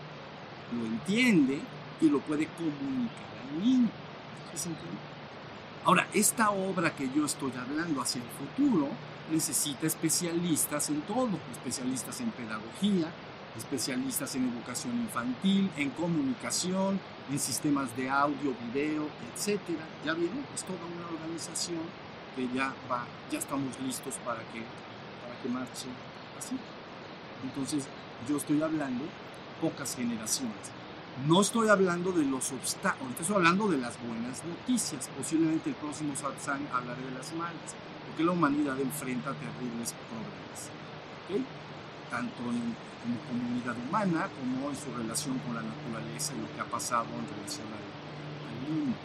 lo 0.77 0.85
entiende 0.85 1.59
y 1.99 2.09
lo 2.09 2.19
puede 2.19 2.47
comunicar 2.47 3.25
al 3.49 3.63
niño. 3.63 3.89
Ahora, 5.85 6.07
esta 6.13 6.51
obra 6.51 6.95
que 6.95 7.09
yo 7.13 7.25
estoy 7.25 7.51
hablando 7.59 8.01
hacia 8.01 8.21
el 8.21 8.29
futuro 8.29 8.87
necesita 9.31 9.87
especialistas 9.87 10.89
en 10.89 11.01
todo, 11.01 11.31
especialistas 11.51 12.21
en 12.21 12.31
pedagogía, 12.31 13.07
especialistas 13.57 14.35
en 14.35 14.49
educación 14.49 14.99
infantil, 14.99 15.69
en 15.75 15.89
comunicación, 15.91 16.99
en 17.33 17.39
sistemas 17.39 17.95
de 17.97 18.09
audio, 18.09 18.53
video, 18.71 19.07
etc. 19.33 19.59
¿Ya 20.05 20.13
vieron? 20.13 20.45
Es 20.53 20.63
toda 20.63 20.85
una 20.85 21.07
organización 21.07 21.81
que 22.35 22.47
ya 22.53 22.73
va, 22.89 23.05
ya 23.31 23.39
estamos 23.39 23.79
listos 23.79 24.15
para 24.23 24.39
que, 24.51 24.61
para 25.21 25.41
que 25.41 25.49
marche 25.49 25.87
así. 26.37 26.55
Entonces, 27.43 27.85
yo 28.29 28.37
estoy 28.37 28.61
hablando 28.61 29.05
pocas 29.59 29.95
generaciones. 29.95 30.71
No 31.27 31.41
estoy 31.41 31.69
hablando 31.69 32.11
de 32.11 32.23
los 32.23 32.51
obstáculos, 32.51 33.13
estoy 33.19 33.35
hablando 33.35 33.67
de 33.67 33.77
las 33.77 33.99
buenas 34.05 34.43
noticias. 34.45 35.09
Posiblemente 35.17 35.69
el 35.69 35.75
próximo 35.75 36.15
satsang 36.15 36.67
hablaré 36.71 37.03
de 37.03 37.11
las 37.11 37.33
malas, 37.33 37.73
porque 38.07 38.23
la 38.23 38.31
humanidad 38.31 38.79
enfrenta 38.79 39.33
terribles 39.33 39.93
problemas. 40.09 40.69
¿okay? 41.25 41.62
Tanto 42.09 42.41
en, 42.43 42.75
como 43.01 43.19
comunidad 43.27 43.75
humana 43.87 44.29
como 44.39 44.69
en 44.69 44.75
su 44.75 44.93
relación 44.95 45.37
con 45.39 45.55
la 45.55 45.61
naturaleza 45.61 46.33
y 46.33 46.41
lo 46.41 46.53
que 46.53 46.61
ha 46.61 46.65
pasado 46.65 47.05
en 47.05 47.27
relación 47.35 47.67
al, 47.67 48.73
mundo. 48.73 48.97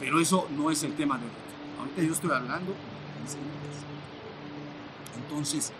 Pero 0.00 0.20
eso 0.20 0.48
no 0.56 0.70
es 0.70 0.82
el 0.82 0.94
tema 0.94 1.16
de 1.18 1.24
hoy. 1.24 1.32
Ahorita 1.78 2.02
yo 2.02 2.12
estoy 2.12 2.30
hablando 2.30 2.72
de 2.72 3.22
enseñanzas. 3.22 3.84
Entonces, 5.16 5.72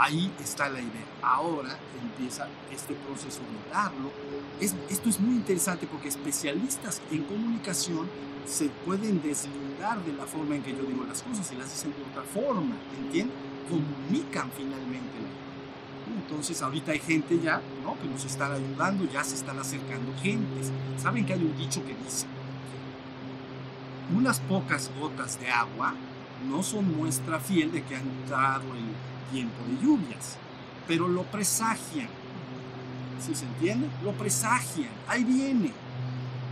Ahí 0.00 0.32
está 0.40 0.70
la 0.70 0.80
idea. 0.80 1.04
Ahora 1.20 1.76
empieza 2.02 2.48
este 2.72 2.94
proceso 2.94 3.40
de 3.40 3.70
darlo. 3.70 4.10
Es, 4.58 4.74
esto 4.88 5.10
es 5.10 5.20
muy 5.20 5.34
interesante 5.34 5.86
porque 5.86 6.08
especialistas 6.08 7.02
en 7.10 7.22
comunicación 7.24 8.08
se 8.46 8.70
pueden 8.86 9.20
deslindar 9.20 10.02
de 10.02 10.14
la 10.14 10.24
forma 10.24 10.56
en 10.56 10.62
que 10.62 10.70
yo 10.70 10.84
digo 10.84 11.04
las 11.04 11.22
cosas 11.22 11.52
y 11.52 11.56
las 11.56 11.70
dicen 11.70 11.92
de 11.92 12.02
otra 12.10 12.22
forma, 12.22 12.76
¿entienden? 12.98 13.36
Comunican 13.68 14.50
finalmente 14.56 15.18
Entonces 16.22 16.60
ahorita 16.62 16.92
hay 16.92 16.98
gente 16.98 17.40
ya 17.40 17.60
¿no? 17.82 17.98
que 18.00 18.08
nos 18.08 18.24
están 18.24 18.52
ayudando, 18.52 19.04
ya 19.10 19.24
se 19.24 19.34
están 19.34 19.58
acercando 19.58 20.12
gentes. 20.22 20.70
Saben 20.98 21.24
que 21.24 21.32
hay 21.32 21.42
un 21.42 21.56
dicho 21.56 21.84
que 21.84 21.94
dice, 21.94 22.26
unas 24.14 24.40
pocas 24.40 24.90
gotas 24.98 25.40
de 25.40 25.50
agua 25.50 25.94
no 26.48 26.62
son 26.62 26.96
muestra 26.96 27.40
fiel 27.40 27.72
de 27.72 27.82
que 27.82 27.96
ha 27.96 28.00
entrado 28.00 28.64
el 28.74 29.32
tiempo 29.32 29.56
de 29.66 29.84
lluvias, 29.84 30.36
pero 30.86 31.08
lo 31.08 31.22
presagian. 31.24 32.08
¿Sí 33.20 33.34
se 33.34 33.44
entiende? 33.44 33.88
Lo 34.02 34.12
presagian, 34.12 34.90
ahí 35.08 35.24
viene. 35.24 35.72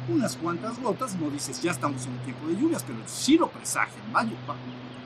Unas 0.08 0.36
cuantas 0.36 0.80
gotas, 0.80 1.14
no 1.16 1.28
dices 1.28 1.60
ya 1.60 1.72
estamos 1.72 2.06
en 2.06 2.12
el 2.12 2.20
tiempo 2.20 2.46
de 2.46 2.56
lluvias, 2.56 2.82
pero 2.84 2.98
sí 3.06 3.36
lo 3.36 3.48
presagian. 3.48 4.12
Vaya, 4.12 4.32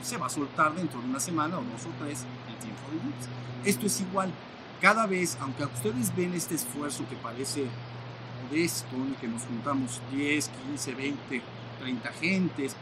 se 0.02 0.16
va 0.16 0.26
a 0.26 0.30
soltar 0.30 0.74
dentro 0.74 1.00
de 1.00 1.06
una 1.06 1.20
semana 1.20 1.58
o 1.58 1.62
dos 1.62 1.86
o 1.86 2.04
tres 2.04 2.24
de 2.60 2.66
lluvias. 2.68 3.28
Esto 3.64 3.86
es 3.86 4.00
igual. 4.00 4.32
Cada 4.80 5.06
vez, 5.06 5.38
aunque 5.40 5.64
ustedes 5.64 6.14
ven 6.16 6.34
este 6.34 6.54
esfuerzo 6.56 7.04
que 7.08 7.16
parece 7.16 7.66
modesto, 8.44 8.96
en 8.96 9.08
el 9.08 9.16
que 9.16 9.28
nos 9.28 9.42
juntamos 9.44 10.00
10, 10.12 10.50
15, 10.66 10.94
20, 10.94 11.42
30 11.80 12.12
gentes, 12.14 12.74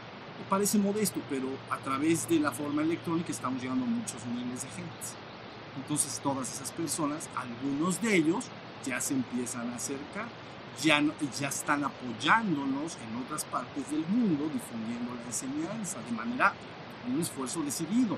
parece 0.49 0.79
modesto, 0.79 1.21
pero 1.29 1.49
a 1.71 1.77
través 1.79 2.27
de 2.29 2.41
la 2.41 2.51
forma 2.51 2.83
electrónica 2.83 3.31
estamos 3.31 3.61
llegando 3.63 3.85
a 3.85 3.89
muchos 3.89 4.25
miles 4.27 4.63
de 4.63 4.69
gente. 4.71 5.07
Entonces 5.77 6.19
todas 6.23 6.51
esas 6.53 6.73
personas, 6.73 7.29
algunos 7.37 8.01
de 8.01 8.17
ellos 8.17 8.47
ya 8.85 9.01
se 9.01 9.15
empiezan 9.15 9.71
a 9.71 9.77
acercar, 9.77 10.27
ya, 10.83 11.01
no- 11.03 11.13
ya 11.39 11.49
están 11.49 11.85
apoyándonos 11.85 12.97
en 12.97 13.23
otras 13.23 13.45
partes 13.45 13.91
del 13.91 14.05
mundo, 14.09 14.49
difundiendo 14.53 15.15
la 15.15 15.23
enseñanza 15.27 15.99
de 16.09 16.13
manera, 16.17 16.55
un 17.13 17.21
esfuerzo 17.21 17.63
decidido. 17.63 18.17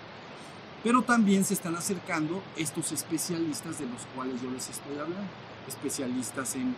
Pero 0.82 1.02
también 1.02 1.44
se 1.44 1.54
están 1.54 1.76
acercando 1.76 2.42
estos 2.56 2.90
especialistas 2.92 3.78
de 3.78 3.86
los 3.86 4.02
cuales 4.14 4.42
yo 4.42 4.50
les 4.50 4.68
estoy 4.68 4.92
hablando, 4.98 5.28
especialistas 5.68 6.56
en, 6.56 6.74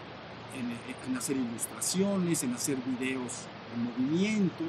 en- 0.55 1.17
hacer 1.17 1.37
ilustraciones, 1.37 2.43
en 2.43 2.53
hacer 2.53 2.77
videos 2.77 3.47
en 3.75 3.85
movimiento, 3.85 4.65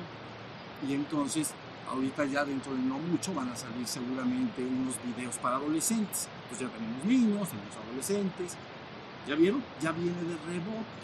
y 0.87 0.93
entonces 0.93 1.51
ahorita 1.89 2.25
ya 2.25 2.45
dentro 2.45 2.73
de 2.73 2.79
no 2.79 2.97
mucho 2.97 3.33
van 3.33 3.49
a 3.49 3.55
salir 3.55 3.85
seguramente 3.87 4.63
unos 4.63 4.95
videos 5.03 5.35
para 5.37 5.57
adolescentes. 5.57 6.27
Pues 6.49 6.61
ya 6.61 6.67
tenemos 6.69 7.03
niños, 7.03 7.49
tenemos 7.49 7.75
adolescentes. 7.87 8.55
¿Ya 9.27 9.35
vieron? 9.35 9.63
Ya 9.81 9.91
viene 9.91 10.21
de 10.21 10.37
rebote. 10.47 10.95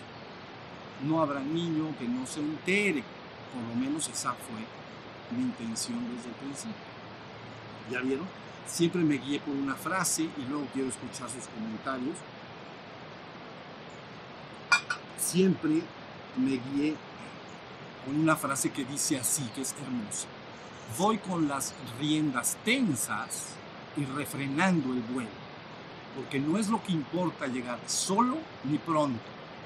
No 1.08 1.22
habrá 1.22 1.42
niño 1.42 1.96
que 2.00 2.08
no 2.08 2.26
se 2.26 2.40
entere. 2.40 3.04
Por 3.54 3.64
lo 3.64 3.76
menos 3.76 4.08
esa 4.08 4.32
fue 4.34 5.38
mi 5.38 5.44
intención 5.44 6.00
desde 6.16 6.30
el 6.30 6.36
principio. 6.36 6.91
¿Ya 7.92 8.00
vieron? 8.00 8.26
Siempre 8.66 9.02
me 9.02 9.18
guié 9.18 9.40
por 9.40 9.54
una 9.54 9.76
frase 9.76 10.24
y 10.24 10.50
luego 10.50 10.66
quiero 10.74 10.88
escuchar 10.88 11.30
sus 11.30 11.46
comentarios. 11.48 12.16
Siempre 15.20 15.82
me 16.38 16.52
guié 16.52 16.96
con 18.06 18.18
una 18.18 18.38
frase 18.38 18.72
que 18.72 18.86
dice 18.86 19.18
así, 19.18 19.44
que 19.54 19.62
es 19.62 19.76
hermosa. 19.82 20.28
Voy 20.98 21.18
con 21.18 21.48
las 21.48 21.74
riendas 22.00 22.58
tensas 22.64 23.56
y 23.98 24.06
refrenando 24.06 24.94
el 24.94 25.02
vuelo, 25.02 25.30
porque 26.16 26.40
no 26.40 26.58
es 26.58 26.70
lo 26.70 26.82
que 26.82 26.94
importa 26.94 27.48
llegar 27.48 27.80
solo 27.88 28.38
ni 28.64 28.78
pronto, 28.78 29.20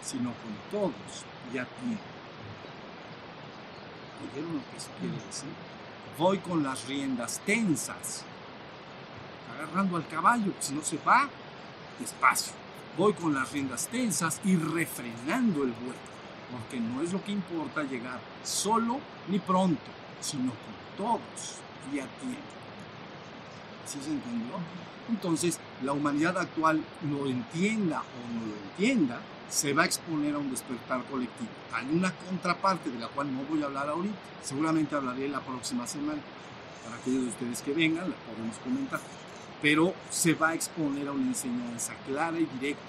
sino 0.04 0.34
con 0.34 0.80
todos 0.80 1.26
y 1.54 1.58
a 1.60 1.66
tiempo. 1.66 2.04
¿Oyeron 4.32 4.56
lo 4.56 4.72
que 4.72 4.78
eso 4.78 4.90
quiere 5.00 5.16
decir? 5.16 5.50
Voy 6.18 6.40
con 6.40 6.64
las 6.64 6.88
riendas 6.88 7.42
tensas, 7.46 8.24
agarrando 9.54 9.98
al 9.98 10.08
caballo, 10.08 10.54
si 10.60 10.74
no 10.74 10.82
se 10.82 10.98
va, 10.98 11.30
despacio. 12.00 12.54
Voy 12.98 13.14
con 13.14 13.34
las 13.34 13.52
riendas 13.52 13.88
tensas 13.88 14.40
y 14.46 14.56
refrenando 14.56 15.64
el 15.64 15.72
vuelo 15.72 16.16
porque 16.52 16.80
no 16.80 17.02
es 17.02 17.12
lo 17.12 17.24
que 17.24 17.32
importa 17.32 17.84
llegar 17.84 18.20
solo 18.44 19.00
ni 19.28 19.40
pronto, 19.40 19.92
sino 20.22 20.52
con 20.52 21.06
todos 21.06 21.60
y 21.94 22.00
a 22.00 22.08
tiempo. 22.20 22.65
¿Sí 23.86 24.00
se 24.02 24.12
entendió? 24.12 24.56
Entonces, 25.10 25.60
la 25.84 25.94
humanidad 25.94 26.38
actual 26.38 26.82
lo 27.10 27.28
entienda 27.28 28.02
o 28.02 28.34
no 28.34 28.48
lo 28.48 28.56
entienda, 28.70 29.20
se 29.50 29.74
va 29.74 29.84
a 29.84 29.86
exponer 29.86 30.34
a 30.34 30.40
un 30.40 30.50
despertar 30.50 31.04
colectivo. 31.04 31.50
Hay 31.72 31.88
una 31.94 32.12
contraparte 32.12 32.90
de 32.90 33.00
la 33.00 33.08
cual 33.10 33.32
no 33.32 33.44
voy 33.44 33.62
a 33.62 33.66
hablar 33.66 33.90
ahorita, 33.90 34.16
seguramente 34.44 34.96
hablaré 34.96 35.30
la 35.30 35.42
próxima 35.42 35.86
semana. 35.86 36.20
Para 36.84 36.98
aquellos 36.98 37.24
de 37.24 37.30
ustedes 37.30 37.62
que 37.62 37.74
vengan, 37.74 38.10
la 38.10 38.16
podemos 38.16 38.58
comentar. 38.58 39.00
Pero 39.62 39.94
se 40.10 40.34
va 40.34 40.50
a 40.50 40.54
exponer 40.56 41.08
a 41.08 41.12
una 41.12 41.28
enseñanza 41.28 41.94
clara 42.08 42.40
y 42.40 42.46
directa. 42.46 42.84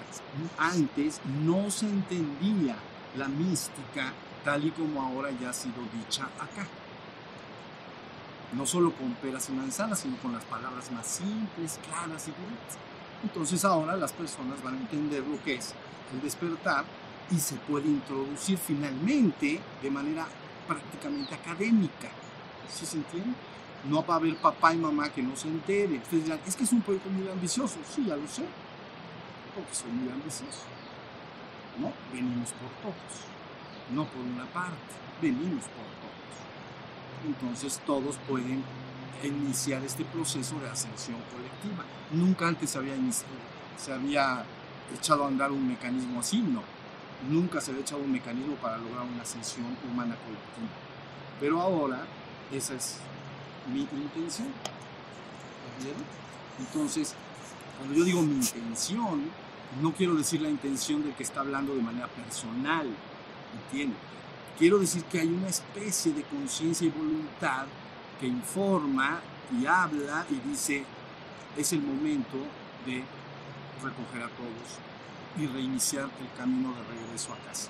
Antes 0.57 1.21
no 1.43 1.69
se 1.71 1.85
entendía 1.85 2.75
la 3.15 3.27
mística 3.27 4.13
tal 4.43 4.65
y 4.65 4.71
como 4.71 5.01
ahora 5.01 5.29
ya 5.39 5.49
ha 5.49 5.53
sido 5.53 5.75
dicha 5.93 6.25
acá. 6.39 6.67
No 8.53 8.65
solo 8.65 8.91
con 8.93 9.13
peras 9.15 9.49
y 9.49 9.51
manzanas, 9.51 9.99
sino 9.99 10.17
con 10.17 10.33
las 10.33 10.45
palabras 10.45 10.91
más 10.91 11.05
simples, 11.05 11.79
claras 11.87 12.27
y 12.27 12.31
directas. 12.31 12.77
Entonces 13.23 13.65
ahora 13.65 13.95
las 13.95 14.13
personas 14.13 14.61
van 14.63 14.75
a 14.75 14.79
entender 14.79 15.23
lo 15.25 15.41
que 15.43 15.55
es 15.55 15.73
el 16.13 16.21
despertar 16.21 16.85
y 17.29 17.37
se 17.39 17.55
puede 17.55 17.87
introducir 17.87 18.57
finalmente 18.57 19.59
de 19.81 19.91
manera 19.91 20.25
prácticamente 20.67 21.33
académica. 21.35 22.09
¿Sí 22.69 22.85
se 22.85 22.97
entiende? 22.97 23.33
No 23.89 24.05
va 24.05 24.15
a 24.15 24.17
haber 24.17 24.35
papá 24.37 24.73
y 24.73 24.77
mamá 24.77 25.09
que 25.09 25.21
no 25.21 25.35
se 25.35 25.47
entere. 25.47 25.97
Ustedes 25.97 26.23
dirán, 26.25 26.39
es 26.45 26.55
que 26.55 26.63
es 26.63 26.71
un 26.71 26.81
proyecto 26.81 27.09
muy 27.09 27.27
ambicioso. 27.27 27.77
Sí, 27.93 28.05
ya 28.05 28.15
lo 28.15 28.27
sé. 28.27 28.43
Porque 29.55 29.73
soy 29.73 29.91
muy 29.91 30.11
ambicioso. 30.11 30.63
No, 31.79 31.91
venimos 32.11 32.49
por 32.53 32.69
todos, 32.81 33.13
no 33.93 34.05
por 34.05 34.21
una 34.21 34.45
parte, 34.45 34.75
venimos 35.21 35.63
por 35.65 35.85
todos. 35.85 35.96
Entonces 37.25 37.81
todos 37.85 38.17
pueden 38.27 38.63
iniciar 39.23 39.83
este 39.83 40.05
proceso 40.05 40.59
de 40.59 40.69
ascensión 40.69 41.17
colectiva. 41.33 41.83
Nunca 42.11 42.47
antes 42.47 42.69
se 42.69 42.77
había, 42.77 42.95
se 43.77 43.93
había 43.93 44.45
echado 44.95 45.25
a 45.25 45.27
andar 45.27 45.51
un 45.51 45.67
mecanismo 45.67 46.19
así, 46.19 46.39
no. 46.39 46.61
Nunca 47.29 47.59
se 47.59 47.71
había 47.71 47.81
echado 47.81 48.01
un 48.01 48.11
mecanismo 48.11 48.55
para 48.55 48.77
lograr 48.77 49.03
una 49.03 49.23
ascensión 49.23 49.65
humana 49.89 50.15
colectiva. 50.15 50.69
Pero 51.39 51.61
ahora 51.61 52.05
esa 52.51 52.75
es 52.75 52.97
mi 53.71 53.81
intención. 53.81 54.47
¿Vieron? 55.81 56.03
Entonces, 56.59 57.15
cuando 57.77 57.95
yo 57.95 58.03
digo 58.03 58.21
mi 58.21 58.35
intención, 58.35 59.29
no 59.81 59.93
quiero 59.93 60.15
decir 60.15 60.41
la 60.41 60.49
intención 60.49 61.03
del 61.03 61.13
que 61.13 61.23
está 61.23 61.41
hablando 61.41 61.75
de 61.75 61.81
manera 61.81 62.07
personal, 62.07 62.87
¿entienden? 63.63 63.97
Quiero 64.57 64.79
decir 64.79 65.03
que 65.03 65.19
hay 65.19 65.27
una 65.27 65.49
especie 65.49 66.13
de 66.13 66.23
conciencia 66.23 66.87
y 66.87 66.89
voluntad 66.89 67.67
que 68.19 68.25
informa 68.25 69.21
y 69.61 69.67
habla 69.67 70.25
y 70.31 70.49
dice, 70.49 70.83
es 71.55 71.73
el 71.73 71.81
momento 71.81 72.37
de 72.83 73.03
recoger 73.83 74.23
a 74.23 74.29
todos 74.29 74.79
y 75.37 75.45
reiniciar 75.45 76.05
el 76.05 76.37
camino 76.37 76.73
de 76.73 76.83
regreso 76.85 77.33
a 77.33 77.37
casa. 77.47 77.69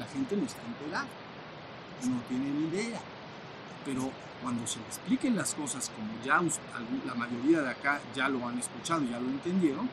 La 0.00 0.06
gente 0.06 0.36
no 0.36 0.46
está 0.46 0.60
enterada, 0.66 1.06
no 2.02 2.20
tiene 2.28 2.50
ni 2.50 2.66
idea, 2.66 3.00
pero 3.84 4.10
cuando 4.42 4.66
se 4.66 4.80
le 4.80 4.86
expliquen 4.86 5.36
las 5.36 5.54
cosas 5.54 5.90
como 5.90 6.10
ya 6.24 6.42
la 7.06 7.14
mayoría 7.14 7.62
de 7.62 7.70
acá 7.70 8.00
ya 8.16 8.28
lo 8.28 8.46
han 8.48 8.58
escuchado, 8.58 9.04
ya 9.04 9.20
lo 9.20 9.28
entendieron, 9.28 9.88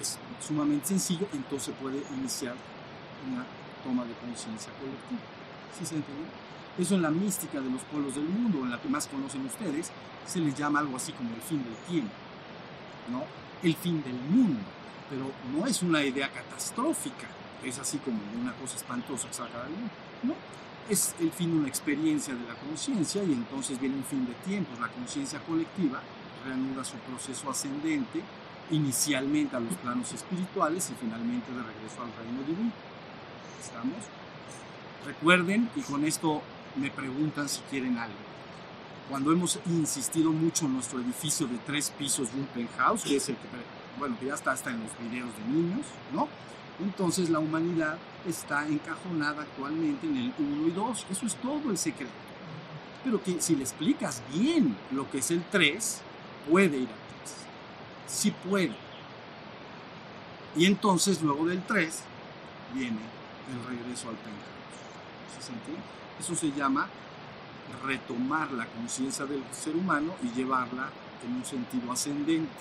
es 0.00 0.18
sumamente 0.44 0.88
sencillo, 0.88 1.28
entonces 1.32 1.72
puede 1.80 2.02
iniciar 2.16 2.56
una 3.30 3.46
toma 3.82 4.04
de 4.04 4.14
conciencia 4.14 4.72
colectiva. 4.74 5.20
¿Sí 5.76 5.86
se 5.86 5.96
entiende? 5.96 6.28
Eso 6.78 6.94
en 6.94 7.02
la 7.02 7.10
mística 7.10 7.60
de 7.60 7.70
los 7.70 7.82
pueblos 7.82 8.14
del 8.14 8.28
mundo, 8.28 8.60
en 8.62 8.70
la 8.70 8.80
que 8.80 8.88
más 8.88 9.06
conocen 9.08 9.44
ustedes, 9.46 9.90
se 10.26 10.38
les 10.40 10.54
llama 10.54 10.78
algo 10.78 10.96
así 10.96 11.12
como 11.12 11.34
el 11.34 11.40
fin 11.42 11.62
del 11.64 11.74
tiempo, 11.88 12.14
¿no? 13.10 13.24
El 13.62 13.74
fin 13.74 14.02
del 14.02 14.14
mundo, 14.14 14.60
pero 15.10 15.30
no 15.52 15.66
es 15.66 15.82
una 15.82 16.04
idea 16.04 16.30
catastrófica, 16.30 17.26
es 17.64 17.78
así 17.78 17.98
como 17.98 18.18
una 18.40 18.52
cosa 18.52 18.76
espantosa 18.76 19.26
que 19.28 19.34
saca 19.34 19.62
del 19.64 19.72
mundo, 19.72 19.90
¿no? 20.22 20.34
Es 20.88 21.14
el 21.20 21.32
fin 21.32 21.50
de 21.50 21.58
una 21.58 21.68
experiencia 21.68 22.34
de 22.34 22.46
la 22.46 22.54
conciencia 22.54 23.24
y 23.24 23.32
entonces 23.32 23.80
viene 23.80 23.96
un 23.96 24.04
fin 24.04 24.24
de 24.26 24.34
tiempos, 24.46 24.78
la 24.78 24.88
conciencia 24.88 25.40
colectiva 25.40 26.00
reanuda 26.46 26.84
su 26.84 26.96
proceso 26.98 27.50
ascendente 27.50 28.22
inicialmente 28.70 29.56
a 29.56 29.60
los 29.60 29.74
planos 29.76 30.12
espirituales 30.12 30.90
y 30.90 30.94
finalmente 30.94 31.50
de 31.50 31.62
regreso 31.62 32.02
al 32.02 32.12
reino 32.24 32.46
divino. 32.46 32.72
¿Estamos? 33.60 33.96
Recuerden, 35.06 35.70
y 35.74 35.80
con 35.82 36.04
esto 36.04 36.42
me 36.76 36.90
preguntan 36.90 37.48
si 37.48 37.60
quieren 37.70 37.98
algo. 37.98 38.16
Cuando 39.08 39.32
hemos 39.32 39.58
insistido 39.66 40.32
mucho 40.32 40.66
en 40.66 40.74
nuestro 40.74 41.00
edificio 41.00 41.46
de 41.46 41.58
tres 41.66 41.90
pisos 41.90 42.28
y 42.34 42.38
un 42.38 42.46
penthouse, 42.46 43.02
que 43.04 43.16
es 43.16 43.28
el 43.28 43.36
que, 43.36 43.48
bueno, 43.98 44.18
que 44.20 44.26
ya 44.26 44.34
está 44.34 44.52
hasta 44.52 44.70
en 44.70 44.80
los 44.82 44.90
videos 44.98 45.30
de 45.38 45.52
niños, 45.52 45.86
¿no? 46.12 46.28
Entonces 46.80 47.30
la 47.30 47.38
humanidad 47.38 47.96
está 48.26 48.66
encajonada 48.68 49.42
actualmente 49.42 50.06
en 50.06 50.16
el 50.16 50.34
1 50.38 50.68
y 50.68 50.70
2. 50.70 51.06
Eso 51.10 51.26
es 51.26 51.34
todo 51.36 51.70
el 51.70 51.78
secreto. 51.78 52.12
Pero 53.02 53.22
que 53.22 53.40
si 53.40 53.56
le 53.56 53.62
explicas 53.62 54.22
bien 54.32 54.76
lo 54.92 55.10
que 55.10 55.18
es 55.18 55.30
el 55.30 55.42
3, 55.50 56.02
puede 56.48 56.78
ir 56.78 56.88
a 56.88 57.08
sí 58.08 58.32
puede. 58.48 58.74
Y 60.56 60.66
entonces 60.66 61.22
luego 61.22 61.46
del 61.46 61.62
3 61.62 62.02
viene 62.74 62.98
el 63.50 63.76
regreso 63.76 64.08
al 64.08 64.16
penthouse. 64.16 65.36
¿Sí 65.36 65.42
se 65.42 65.52
entiende? 65.52 65.82
Eso 66.18 66.34
se 66.34 66.52
llama 66.52 66.88
retomar 67.84 68.50
la 68.52 68.66
conciencia 68.66 69.26
del 69.26 69.42
ser 69.52 69.76
humano 69.76 70.14
y 70.22 70.30
llevarla 70.30 70.90
en 71.24 71.36
un 71.36 71.44
sentido 71.44 71.92
ascendente. 71.92 72.52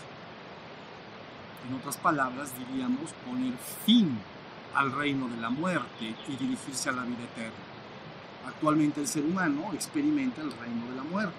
En 1.68 1.76
otras 1.76 1.98
palabras, 1.98 2.52
diríamos 2.58 3.12
poner 3.26 3.54
fin 3.86 4.18
al 4.76 4.92
reino 4.92 5.28
de 5.28 5.38
la 5.38 5.50
muerte 5.50 6.16
y 6.28 6.36
dirigirse 6.36 6.90
a 6.90 6.94
la 6.94 7.04
vida 7.04 7.24
eterna. 7.24 7.56
Actualmente 8.48 9.02
el 9.02 9.08
ser 9.08 9.24
humano 9.24 9.72
experimenta 9.74 10.42
el 10.42 10.52
reino 10.52 10.90
de 10.90 10.96
la 10.96 11.04
muerte, 11.04 11.34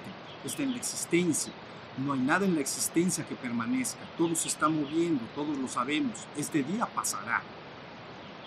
está 0.45 0.63
en 0.63 0.73
la 0.73 0.79
existencia, 0.79 1.53
no 1.99 2.13
hay 2.13 2.21
nada 2.21 2.45
en 2.45 2.55
la 2.55 2.61
existencia 2.61 3.27
que 3.27 3.35
permanezca. 3.35 4.01
Todo 4.17 4.35
se 4.35 4.49
está 4.49 4.69
moviendo, 4.69 5.25
todos 5.35 5.57
lo 5.59 5.69
sabemos. 5.69 6.27
Este 6.37 6.63
día 6.63 6.87
pasará. 6.87 7.43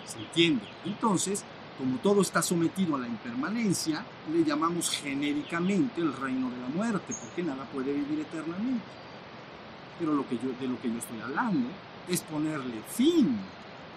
¿Se 0.06 0.18
entiende? 0.18 0.64
Entonces, 0.84 1.44
como 1.78 1.96
todo 1.98 2.22
está 2.22 2.42
sometido 2.42 2.96
a 2.96 2.98
la 3.00 3.08
impermanencia, 3.08 4.04
le 4.32 4.44
llamamos 4.44 4.90
genéricamente 4.90 6.00
el 6.00 6.12
reino 6.12 6.50
de 6.50 6.58
la 6.58 6.68
muerte, 6.68 7.14
porque 7.20 7.42
nada 7.42 7.64
puede 7.64 7.92
vivir 7.92 8.20
eternamente. 8.20 8.84
Pero 9.98 10.14
lo 10.14 10.28
que 10.28 10.36
yo, 10.36 10.52
de 10.60 10.68
lo 10.68 10.80
que 10.80 10.90
yo 10.90 10.98
estoy 10.98 11.20
hablando 11.20 11.68
es 12.08 12.20
ponerle 12.22 12.82
fin 12.88 13.38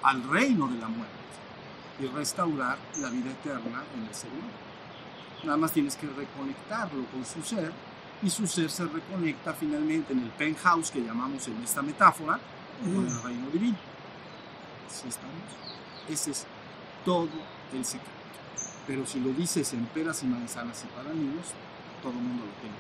al 0.03 0.23
reino 0.23 0.67
de 0.67 0.77
la 0.77 0.87
muerte 0.87 1.13
y 1.99 2.07
restaurar 2.07 2.77
la 2.99 3.09
vida 3.09 3.31
eterna 3.31 3.83
en 3.95 4.05
el 4.05 4.13
ser 4.13 4.29
humano. 4.31 4.65
Nada 5.43 5.57
más 5.57 5.71
tienes 5.71 5.95
que 5.95 6.07
reconectarlo 6.07 7.05
con 7.05 7.25
su 7.25 7.41
ser 7.41 7.71
y 8.21 8.29
su 8.29 8.47
ser 8.47 8.69
se 8.69 8.85
reconecta 8.85 9.53
finalmente 9.53 10.13
en 10.13 10.19
el 10.19 10.29
penthouse 10.29 10.91
que 10.91 11.01
llamamos 11.01 11.47
en 11.47 11.61
esta 11.63 11.81
metáfora 11.81 12.39
con 12.83 13.05
el 13.05 13.23
reino 13.23 13.49
divino. 13.51 13.77
Así 14.87 15.07
estamos. 15.07 15.74
Ese 16.09 16.31
es 16.31 16.45
todo 17.03 17.27
el 17.73 17.85
secreto. 17.85 18.11
Pero 18.87 19.05
si 19.05 19.19
lo 19.19 19.31
dices 19.31 19.73
en 19.73 19.85
peras 19.87 20.23
y 20.23 20.27
manzanas 20.27 20.83
y 20.83 20.87
para 20.95 21.13
niños, 21.13 21.47
todo 22.01 22.11
el 22.11 22.19
mundo 22.19 22.43
lo 22.45 22.51
tiene. 22.61 22.75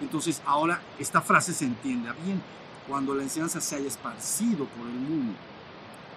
Entonces, 0.00 0.42
ahora 0.44 0.80
esta 0.98 1.20
frase 1.20 1.52
se 1.52 1.64
entiende 1.64 2.12
bien. 2.24 2.42
Cuando 2.86 3.14
la 3.14 3.22
enseñanza 3.22 3.60
se 3.60 3.76
haya 3.76 3.88
esparcido 3.88 4.66
por 4.66 4.86
el 4.86 4.94
mundo, 4.94 5.34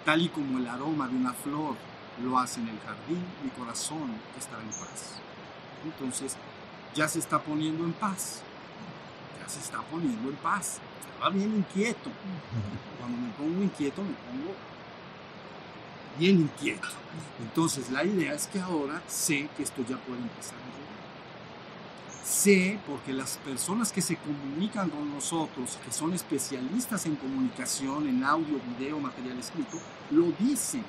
tal 0.06 0.22
y 0.22 0.30
como 0.30 0.60
el 0.60 0.68
aroma 0.68 1.08
de 1.08 1.16
una 1.16 1.34
flor 1.34 1.76
lo 2.24 2.38
hace 2.38 2.60
en 2.60 2.68
el 2.68 2.80
jardín, 2.80 3.24
mi 3.44 3.50
corazón 3.52 4.12
estará 4.38 4.62
en 4.62 4.70
paz. 4.70 5.20
Entonces, 5.84 6.36
ya 6.94 7.08
se 7.08 7.20
está 7.20 7.40
poniendo 7.42 7.86
en 7.86 7.94
paz. 7.94 8.44
Se 9.50 9.60
está 9.60 9.82
poniendo 9.82 10.30
en 10.30 10.36
paz. 10.36 10.80
Estaba 11.12 11.32
bien 11.32 11.56
inquieto. 11.56 12.12
Cuando 13.00 13.18
me 13.18 13.30
pongo 13.34 13.64
inquieto, 13.64 14.04
me 14.04 14.10
pongo 14.10 14.54
bien 16.20 16.42
inquieto. 16.42 16.88
Entonces, 17.42 17.90
la 17.90 18.04
idea 18.04 18.34
es 18.34 18.46
que 18.46 18.60
ahora 18.60 19.02
sé 19.08 19.50
que 19.58 19.64
esto 19.64 19.82
ya 19.90 19.98
puede 19.98 20.22
empezar 20.22 20.56
a 20.56 20.66
llegar. 20.66 20.80
Sé 22.24 22.80
porque 22.86 23.12
las 23.12 23.38
personas 23.38 23.92
que 23.92 24.04
se 24.04 24.18
comunican 24.18 24.92
con 24.92 25.12
nosotros, 25.12 25.80
que 25.84 25.92
son 25.92 26.14
especialistas 26.14 27.08
en 27.08 27.16
comunicación, 27.16 28.08
en 28.08 28.24
audio, 28.24 28.60
video, 28.78 29.00
material 29.00 29.40
escrito, 29.40 29.80
lo 30.12 30.32
dicen. 30.38 30.84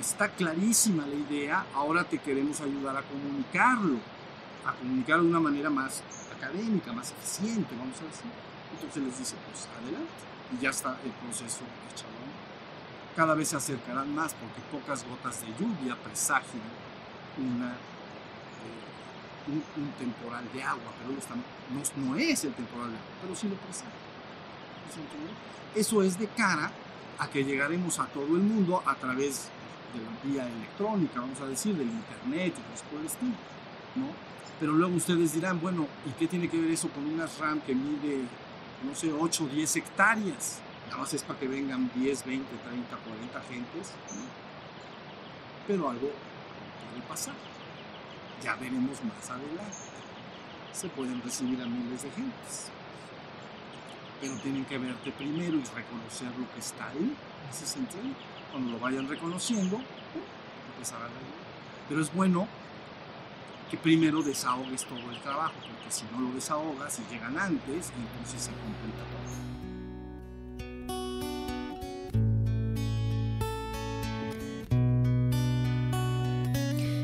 Está 0.00 0.28
clarísima 0.30 1.06
la 1.06 1.14
idea, 1.14 1.64
ahora 1.74 2.02
te 2.02 2.18
queremos 2.18 2.60
ayudar 2.60 2.96
a 2.96 3.02
comunicarlo, 3.02 3.98
a 4.66 4.72
comunicarlo 4.72 5.22
de 5.22 5.30
una 5.30 5.38
manera 5.38 5.70
más 5.70 6.02
académica, 6.44 6.92
más 6.92 7.12
eficiente, 7.12 7.74
vamos 7.78 7.96
a 8.00 8.04
decir. 8.04 8.30
Entonces 8.72 9.02
les 9.02 9.18
dice, 9.18 9.36
pues 9.48 9.68
adelante, 9.80 10.12
y 10.52 10.62
ya 10.62 10.70
está 10.70 10.98
el 11.04 11.10
proceso 11.10 11.64
hecho. 11.90 12.04
Cada 13.16 13.34
vez 13.34 13.48
se 13.48 13.56
acercarán 13.56 14.12
más 14.14 14.34
porque 14.34 14.60
pocas 14.72 15.06
gotas 15.06 15.40
de 15.40 15.46
lluvia 15.58 15.96
presagian 16.02 16.62
una 17.38 17.74
un, 19.46 19.62
un, 19.76 19.90
temporal 19.92 20.42
de 20.52 20.62
agua, 20.62 20.90
pero 20.98 21.12
no, 21.12 22.08
no, 22.08 22.16
es 22.16 22.44
el 22.44 22.54
temporal 22.54 22.90
de 22.90 22.96
agua, 22.96 23.10
pero 23.22 23.36
sí 23.36 23.48
lo 23.48 23.56
presenta. 23.56 23.92
Eso 25.74 26.02
es 26.02 26.18
de 26.18 26.26
cara 26.28 26.70
a 27.18 27.28
que 27.28 27.44
llegaremos 27.44 27.98
a 27.98 28.06
todo 28.06 28.36
el 28.36 28.42
mundo 28.42 28.82
a 28.86 28.94
través 28.94 29.48
de 29.92 30.00
la 30.02 30.44
vía 30.44 30.50
electrónica, 30.50 31.20
vamos 31.20 31.40
a 31.40 31.46
decir, 31.46 31.76
del 31.76 31.88
internet 31.88 32.54
y 32.56 32.72
cosas 32.72 32.86
por 32.90 33.00
el 33.00 33.06
estilo, 33.06 33.34
Pero 34.60 34.72
luego 34.72 34.94
ustedes 34.94 35.32
dirán, 35.34 35.60
bueno, 35.60 35.86
¿y 36.06 36.10
qué 36.12 36.26
tiene 36.26 36.48
que 36.48 36.58
ver 36.58 36.70
eso 36.70 36.88
con 36.88 37.06
una 37.06 37.26
RAM 37.38 37.60
que 37.60 37.74
mide, 37.74 38.22
no 38.86 38.94
sé, 38.94 39.12
8 39.12 39.44
o 39.44 39.48
10 39.48 39.76
hectáreas? 39.76 40.60
Nada 40.86 40.98
más 40.98 41.14
es 41.14 41.22
para 41.22 41.38
que 41.38 41.48
vengan 41.48 41.90
10, 41.94 42.24
20, 42.24 42.56
30, 42.56 42.96
40 42.96 43.40
gentes. 43.42 43.92
Pero 45.66 45.90
algo 45.90 46.10
puede 46.90 47.02
pasar 47.08 47.34
ya 48.44 48.54
veremos 48.56 49.02
más 49.04 49.30
adelante. 49.30 49.76
Se 50.72 50.88
pueden 50.88 51.22
recibir 51.22 51.60
a 51.62 51.66
miles 51.66 52.02
de 52.02 52.10
gentes. 52.10 52.68
Pero 54.20 54.34
tienen 54.36 54.64
que 54.66 54.76
verte 54.76 55.10
primero 55.12 55.56
y 55.56 55.62
reconocer 55.62 56.28
lo 56.38 56.52
que 56.52 56.60
está 56.60 56.88
ahí. 56.88 57.16
¿Ese 57.50 57.66
sentido? 57.66 58.02
Cuando 58.50 58.72
lo 58.72 58.78
vayan 58.78 59.08
reconociendo, 59.08 59.80
empezarán 60.74 61.08
a. 61.08 61.88
Pero 61.88 62.02
es 62.02 62.12
bueno 62.12 62.46
que 63.74 63.80
primero 63.80 64.22
desahogues 64.22 64.84
todo 64.84 65.10
el 65.10 65.20
trabajo, 65.20 65.54
porque 65.60 65.90
si 65.90 66.04
no 66.12 66.20
lo 66.20 66.32
desahogas 66.34 67.00
y 67.00 67.12
llegan 67.12 67.36
antes, 67.36 67.90
entonces 67.96 68.42
se 68.42 68.52
complica 68.52 69.02
todo. 69.10 69.34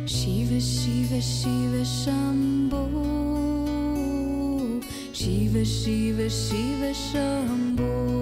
Shiva 0.06 1.18
Shiva 1.18 1.82
Shambho 1.82 2.86
Shiva 5.12 5.62
Shiva 5.64 6.28
Shiva 6.28 6.92
Shambho 6.92 8.19